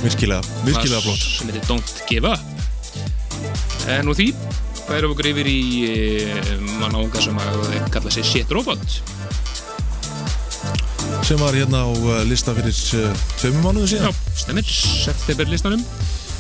[0.02, 1.22] Virkilega, virkilega flott.
[1.22, 2.42] sem heitir Don't Give Up.
[3.94, 4.32] En úr því
[4.88, 5.60] færum okkur yfir í
[5.92, 8.98] eh, mann ánga sem að kalla sig Shit Robot.
[11.24, 14.20] Sem var hérna á uh, lista fyrir uh, tveimur mánuðu Já, síðan.
[14.40, 14.74] Stemmir,
[15.06, 15.86] september listanum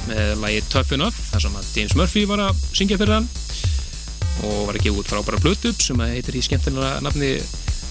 [0.09, 3.29] með lagi Tough Enough þar sem að James Murphy var að syngja fyrir hann
[4.41, 7.35] og var að gefa út frábæra blötu sem að heitir í skemmtilega nafni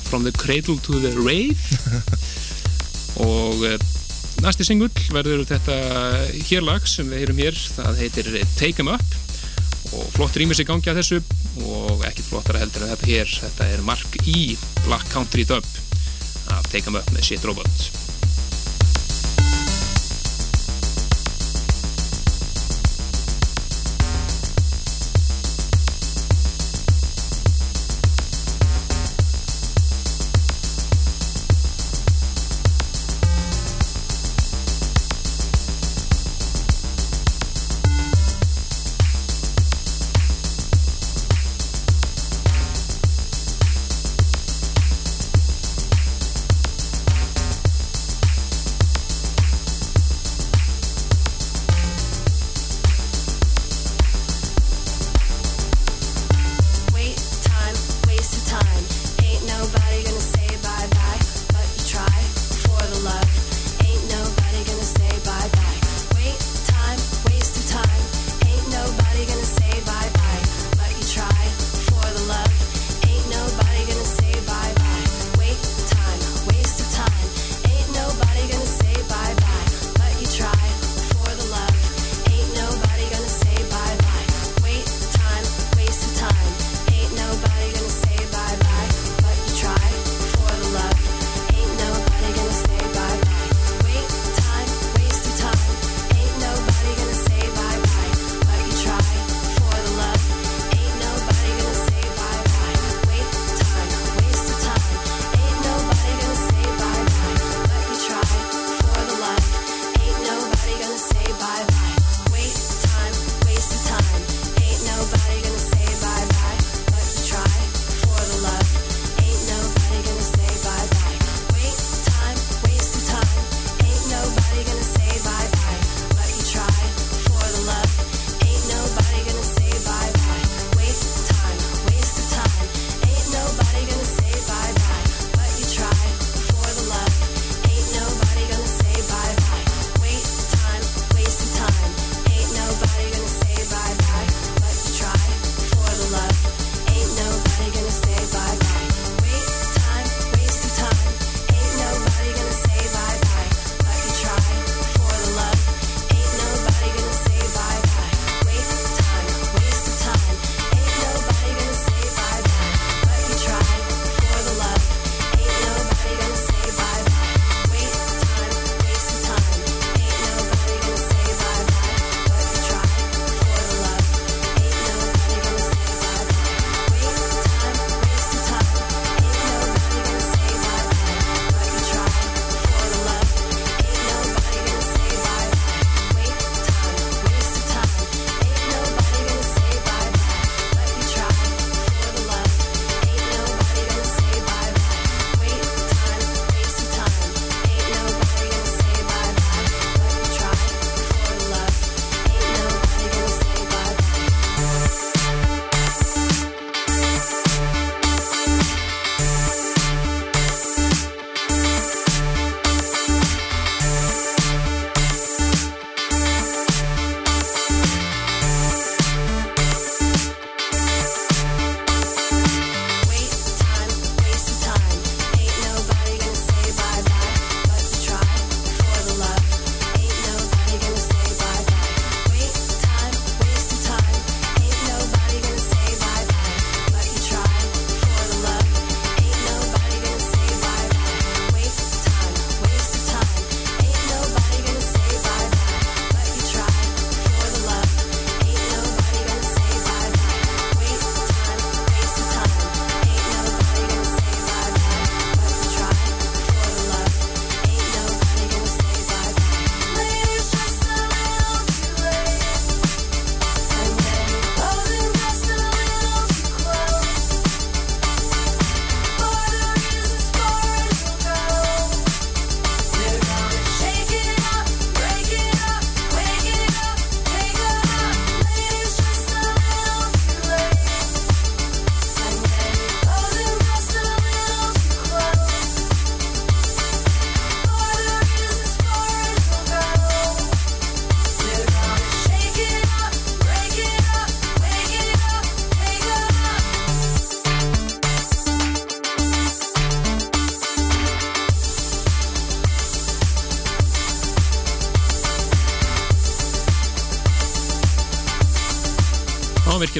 [0.09, 1.57] From the Cradle to the Rave.
[3.25, 3.77] Og uh,
[4.45, 5.77] næsti singull verður þetta
[6.51, 7.63] hérlag sem við heyrum hér.
[7.79, 8.29] Það heitir
[8.59, 9.17] Take 'em Up.
[9.93, 11.23] Og flott rýmis í gangi að þessu
[11.69, 13.35] og ekkit flottara heldur en þetta hér.
[13.47, 14.55] Þetta er Mark E.
[14.85, 15.65] Black Country Dub
[16.53, 18.02] af Take 'em Up með Shit Robot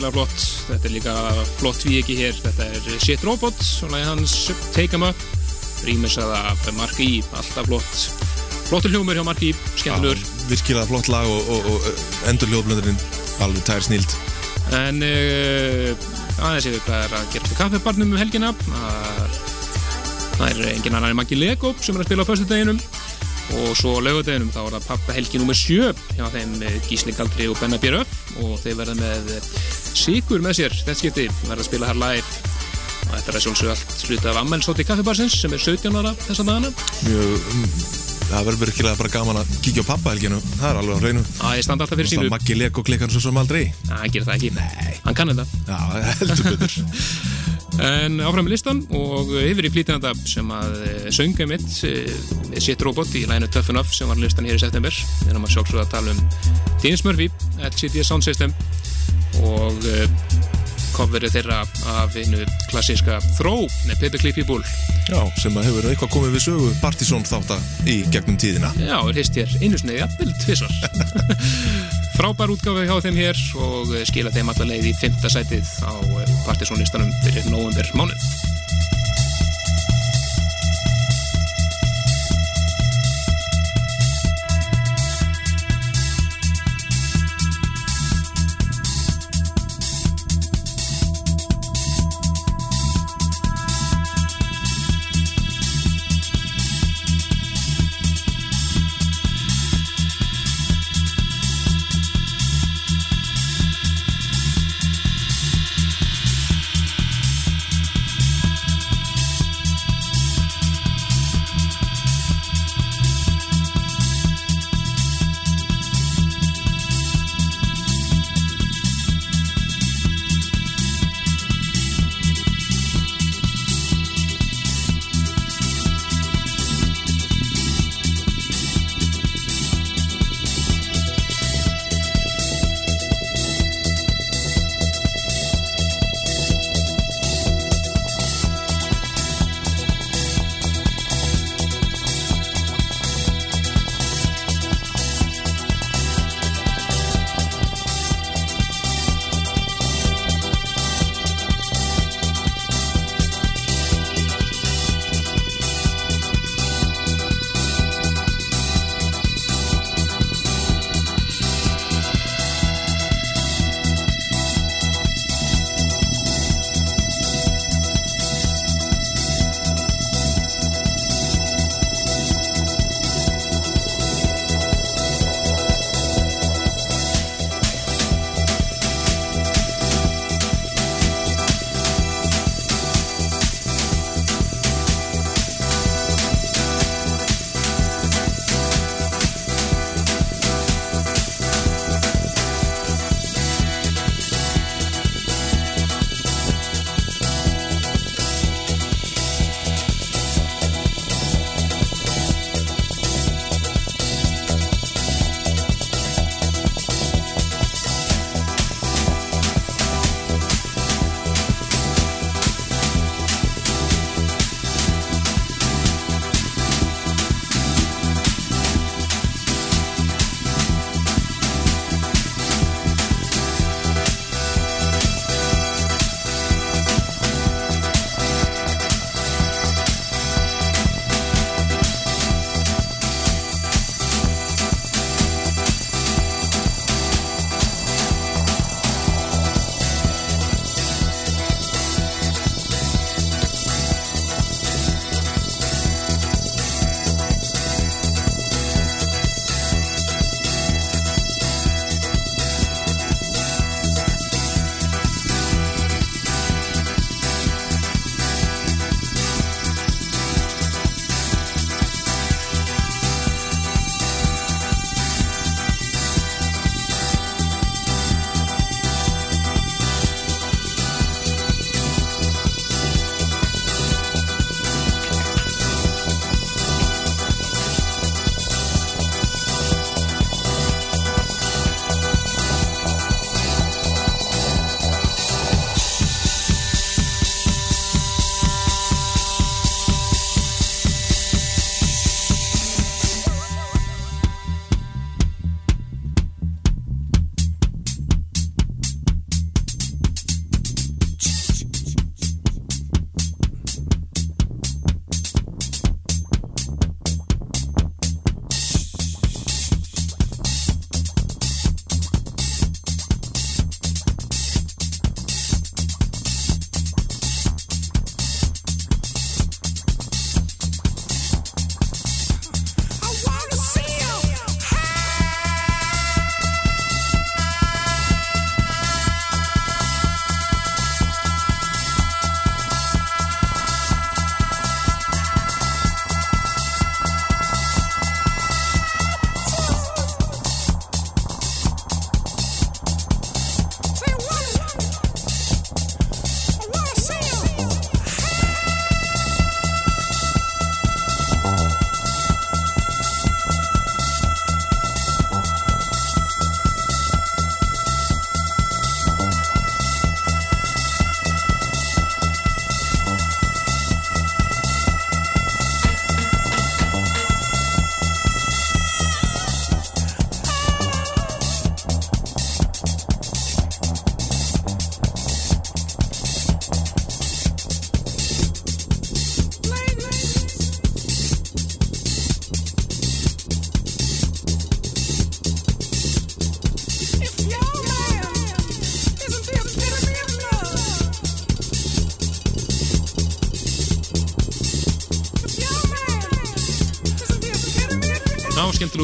[0.03, 0.45] virkilega flott.
[0.67, 1.13] Þetta er líka
[1.61, 2.39] flott við ekki hér.
[2.43, 4.35] Þetta er Shit Robot og lagi hans
[4.75, 5.17] Take 'em Up.
[5.87, 7.95] Rýmisaða af Mark E, alltaf flott.
[8.67, 10.19] Flottur hljómur hjá Mark E, skemmtilegur.
[10.49, 11.81] Virkilega flott lag og, og, og
[12.27, 12.99] endur hljóðblöndurinn
[13.41, 14.11] alveg tær snild.
[14.73, 15.95] En uh,
[16.43, 18.53] aðeins yfir hvað er að gera til kaffibarnum um helgina.
[20.39, 22.83] Það er engin annar en Maggi Lego sem er að spila á föstudeginum.
[23.53, 27.13] Og svo á laugardeginum þá er það pappa helgi nummer 7 hjá þeim eh, Gísli
[27.17, 28.09] Galdri og Benna Björöf
[28.41, 29.33] og þeir verða með
[29.97, 30.77] Sigur með sér.
[30.83, 32.53] Þetta skipti, verða að spila þar live
[33.13, 36.71] og þetta er sjálfsög allt sluta af ammælsóti kaffibarsins sem er 17 ára þessa dagana.
[37.05, 37.67] Mjög mm,
[38.31, 41.25] það verður virkilega bara gaman að kíkja á pappahelginu það er alveg á hreinu.
[41.43, 42.25] Að ég standa alltaf fyrir sínu.
[42.25, 43.63] Það Maggi Lego klikkar svo sem aldrei.
[43.91, 44.53] Næ, hann gerir það ekki.
[44.57, 44.97] Nei.
[45.05, 45.47] hann kann þetta.
[45.69, 45.79] Já,
[46.23, 46.79] heldur betur.
[47.81, 51.65] En áfram með listan og yfir í flýtinanda sem að eh, sönga mitt
[52.51, 54.93] með sitt robot í læginu Tough Enough sem var listan hér í september.
[55.23, 56.21] Við erum að sjálfsögða að tala um
[56.83, 57.31] Dennis Murphy,
[57.71, 58.53] LCD Sound System
[59.53, 60.05] og uh,
[60.93, 61.63] coverið þeirra
[61.97, 64.61] af einu klassíska Throw með Paperclip People.
[65.09, 69.19] Já, sem að hefur eitthvað komið við sögu Partizón þátt í gegnum tíðina Já, er
[69.19, 70.73] hist hér einu sinni, jafnvel tvisar.
[72.17, 75.93] Frábær útgáfi hjá þeim hér og eh, skila þeim alla leið í fymta sætið á
[76.47, 78.52] Partizónlistanum fyrir november mánuð.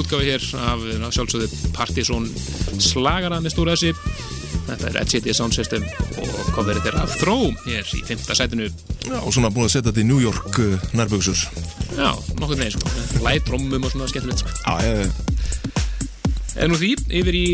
[0.02, 0.82] Útgáfi hér af
[1.16, 2.28] sjálfsögðu Partizón
[2.82, 3.92] slagara með stóra þessi.
[4.68, 5.84] Þetta er Ed Sound System
[6.20, 8.68] og coverið er af Throw hér í fymta sætinu.
[9.06, 11.40] Já, og svona búin að setja þetta í New York uh, nærböksur.
[11.96, 13.22] Já, nokkuð neginn sko.
[13.24, 14.44] Lætrómum og svona skemmtilegt.
[14.44, 14.52] sko.
[14.66, 15.08] Já, ég,
[16.58, 17.46] En nú því, yfir í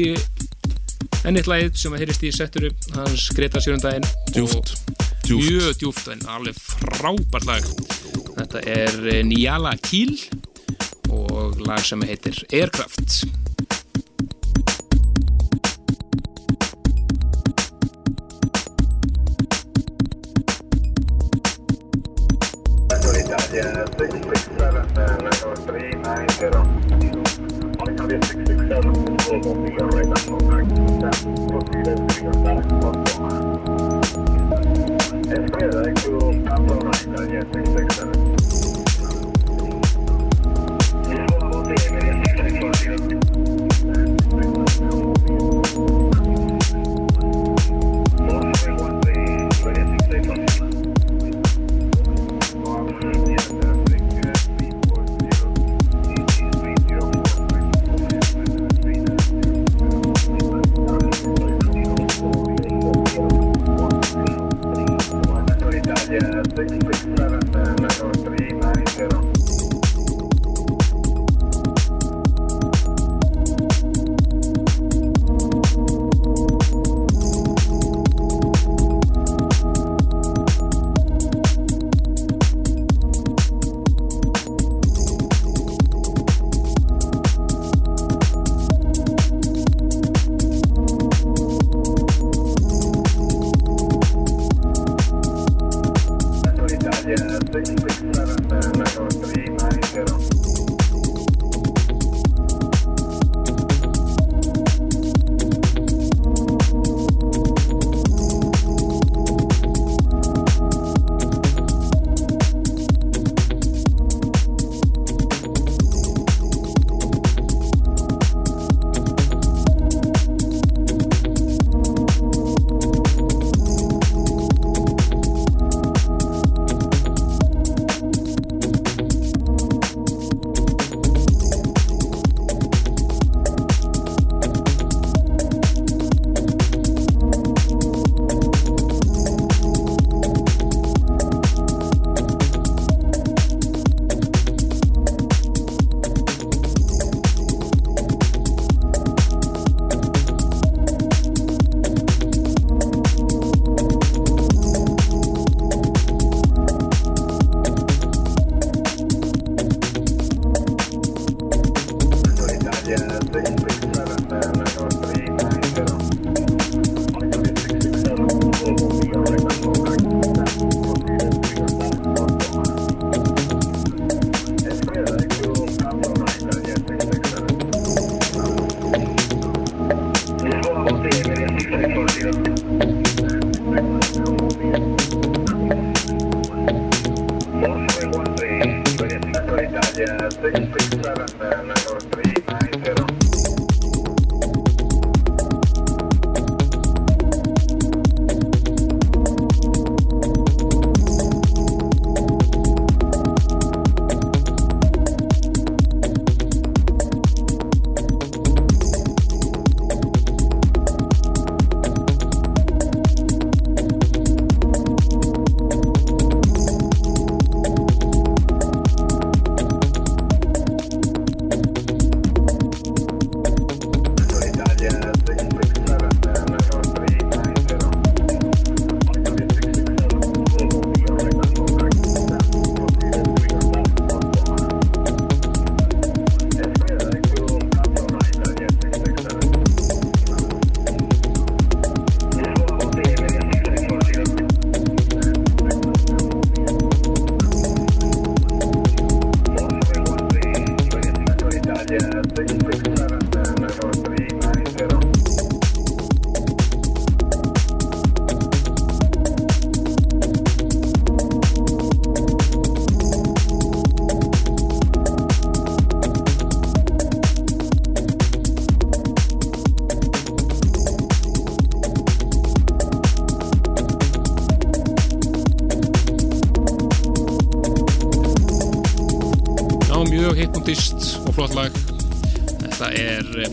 [1.29, 4.07] enn eitt lagið sem að heyrist í setturu hans Greta Sjörundaginn.
[4.33, 5.45] Djúpt, Og djúpt.
[5.45, 7.69] Mjög djúft, en alveg frábært lag.
[8.35, 10.44] Þetta er eh, Niyala Kiel og
[11.67, 13.27] lag sem heitir Aircraft.
[23.25, 23.85] Italia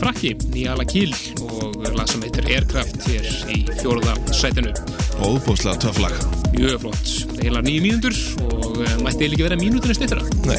[0.02, 1.11] Frakki, Nýjala Kíl
[1.45, 4.72] og lag sem heitir Aircraft hér í fjóruða sætinu.
[5.22, 6.15] Óbúslega töff lag
[6.56, 8.18] Mjög flott, heila nýju mínútur
[8.48, 10.26] og uh, mætti eiginlega vera mínúturinn stittra.
[10.49, 10.57] Nei,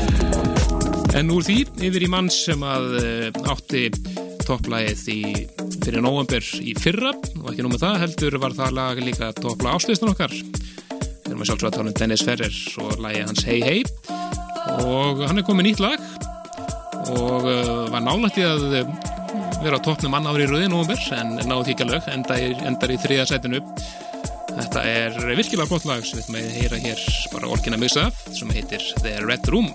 [1.14, 3.86] En úr því yfir í mann sem að uh, átti
[4.48, 5.20] topplægið í
[5.84, 9.76] fyrir nóvember í fyrra og ekki nú með það heldur var það lag líka topplag
[9.76, 10.32] áslistan okkar.
[10.32, 13.84] Við erum að sjálfsögða að tala um Dennis Ferrer og lagið hans Hey Hey
[14.80, 16.00] og hann er komið nýtt lag
[17.12, 17.46] og
[18.04, 18.88] í að uh,
[19.64, 22.08] vera á toppnum mann ári í rauði nóvember en náðu því ekki alveg
[22.68, 23.62] endar í þriða sætinu.
[24.54, 27.50] Þetta er virkilega gott lag sem við ætlum að heyra hér bara
[28.10, 29.72] af sem heitir The Red Room.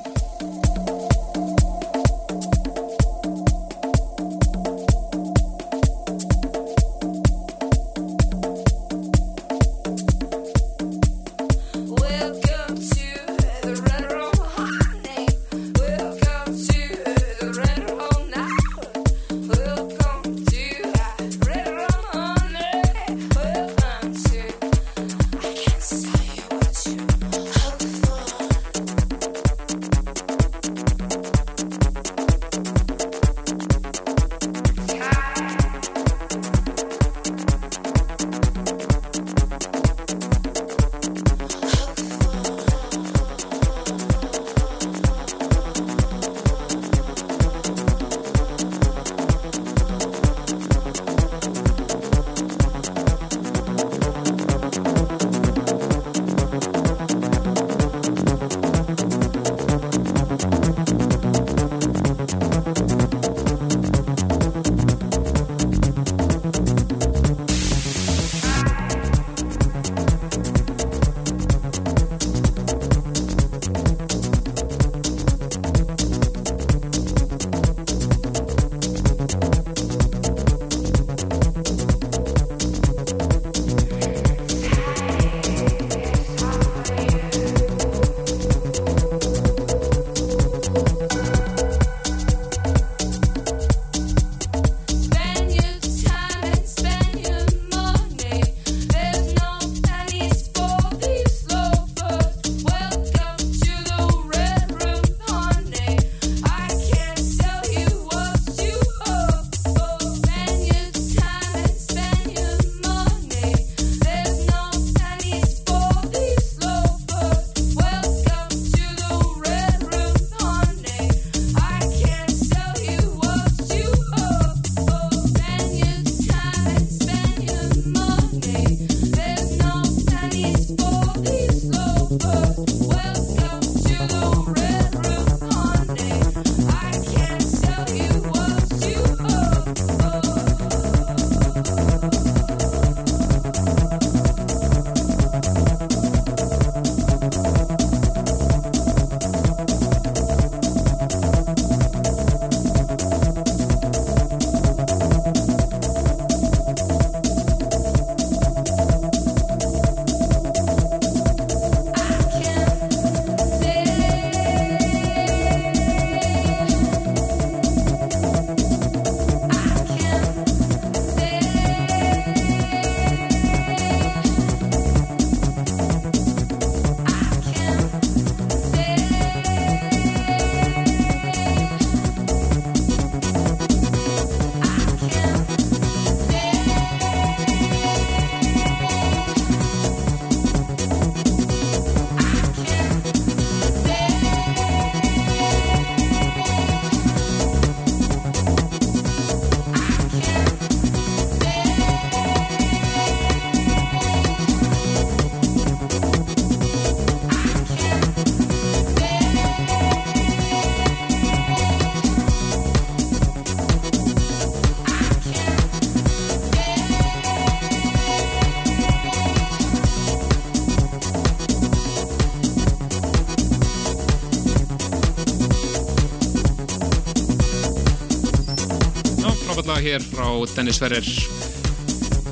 [229.80, 231.06] Lag hér frá Dennis Ferrer.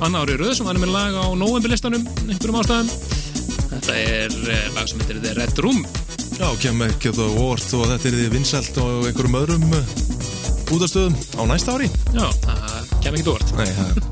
[0.04, 2.90] Anna ári röð sem er með lag á novemberlistanum einhverjum ástæðum.
[3.70, 5.80] Þetta er eh, lag sem heitir The Red Room.
[6.36, 9.94] Já, kem ekki á óvart og þetta er því vinsælt á einhverjum öðrum uh,
[10.76, 11.88] útastöðum á næsta ári.
[12.12, 14.02] Já, það kem ekki dóvart Nei, það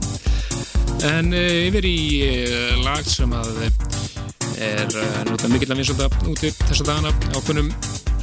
[1.13, 1.99] En uh, yfir í
[2.87, 7.69] lag sem að eh, er núta mikill að vinsölda úti þessa dagana á kunnum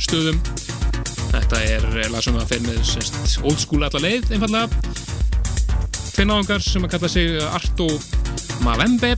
[0.02, 0.42] stöðum.
[1.34, 2.82] Þetta er eh, lag sem að fer með
[3.42, 4.83] old school alla leið, einfallega.
[6.14, 7.88] Tveir náðungar sem að kalla sig Arto
[8.62, 9.16] Mavembe.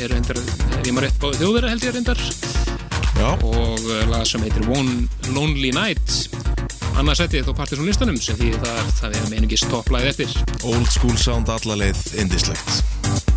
[0.00, 2.22] Er reyndar, er ég maður rétt báði þjóðverða held ég reyndar.
[3.16, 5.06] Já, Og eh, lag sem heitir One
[5.36, 6.16] Lonely Night.
[6.96, 10.36] Annars setið þó partir svona listanum sem því það er, það er meiningist topplæð eftir.
[10.64, 13.35] old school sound alla leið indislegt.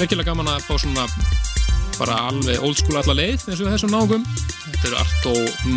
[0.00, 1.06] Virkilega gaman að fá svona
[2.00, 4.24] bara alveg old school alla leið eins og þessum náðungum
[4.80, 5.32] þetta eru Arto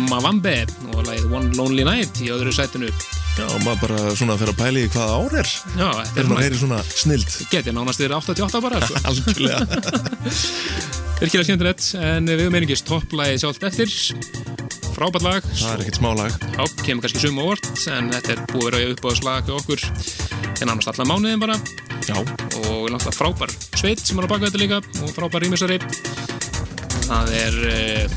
[0.08, 0.54] Mavambe
[0.94, 2.88] og lagið One Lonely Night í öðru sætinu.
[3.34, 5.50] Já, maður bara svona fyrir að pæla í hvaða ár er.
[5.74, 7.36] Já, þetta er svona svona snild.
[7.50, 9.02] Geti nánast verið 88 bara sko.
[9.10, 9.58] Algjörlega.
[11.20, 13.92] Virkilega skemmtilegt en við höfum einingist topplægi sjálft eftir.
[14.94, 15.48] Frábært lag.
[15.58, 18.78] Það er ekkert smá lag Já, kemur kannski sum óvart en þetta er búið að
[18.78, 19.88] vera uppáðslag hjá okkur.
[20.62, 21.58] En annars allan mánuðin bara
[22.04, 25.78] Já, og náttúrulega frábær sveit sem er á baka þetta líka og frábær rýmisari.
[27.06, 28.16] Það er uh,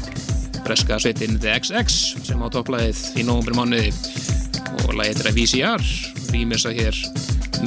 [0.65, 3.93] breska sveitin The XX sem á topplæðið í nógumbur mánuði
[4.83, 5.87] og lægið er að VCR
[6.33, 6.99] rýmisa hér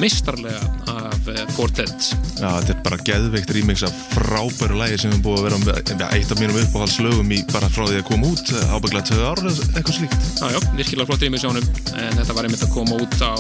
[0.00, 5.22] mistarlega af uh, Fortet já, þetta er bara geðveikt remix af frábæru lagi sem er
[5.24, 8.52] búið að vera með eitt af mínum uppáhaldslögum í bara frá því að koma út
[8.74, 10.28] ábyggla tvö ár eða eitthvað slíkt.
[10.40, 11.68] Já, já, virkilega flott rýmis hjá honum.
[11.96, 13.34] En þetta var einmitt að koma út á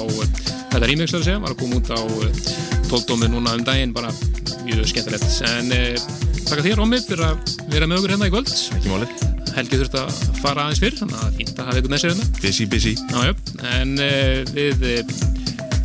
[0.70, 2.00] þetta rýmix þar að segja, var að koma út á
[2.90, 4.12] 12 núna um daginn bara
[4.66, 5.26] mjög skemmtilegt.
[5.48, 6.06] En uh,
[6.48, 8.54] takk þér Ómi fyrir að vera með okkur hérna í kvöld.
[8.78, 9.26] Ekki málið.
[9.50, 12.28] Helgi þurft að fara aðeins fyrr þannig að fínt að hafa ykkur með sér hérna.
[12.40, 12.94] Busy, busy.
[13.10, 13.32] Já, já,
[13.74, 15.39] en uh, við uh,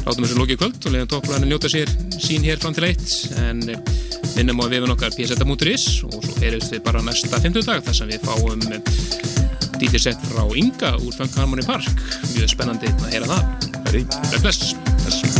[0.05, 1.91] látum þessu lokið í kvöld og leiðum topplæðin njóta sér
[2.21, 3.05] sín hér fram til eitt.
[3.41, 3.93] En eh,
[4.35, 7.99] minnum á að vefun okkar pseta.is og svo heyrjumst við bara næsta 50 dag þar
[8.01, 8.67] sem við fáum
[9.75, 11.89] DJ set frá Inga úr Funk Harmony Park.
[12.35, 13.73] Mjög spennandi að heyra það.
[14.41, 15.34] Bless, bless.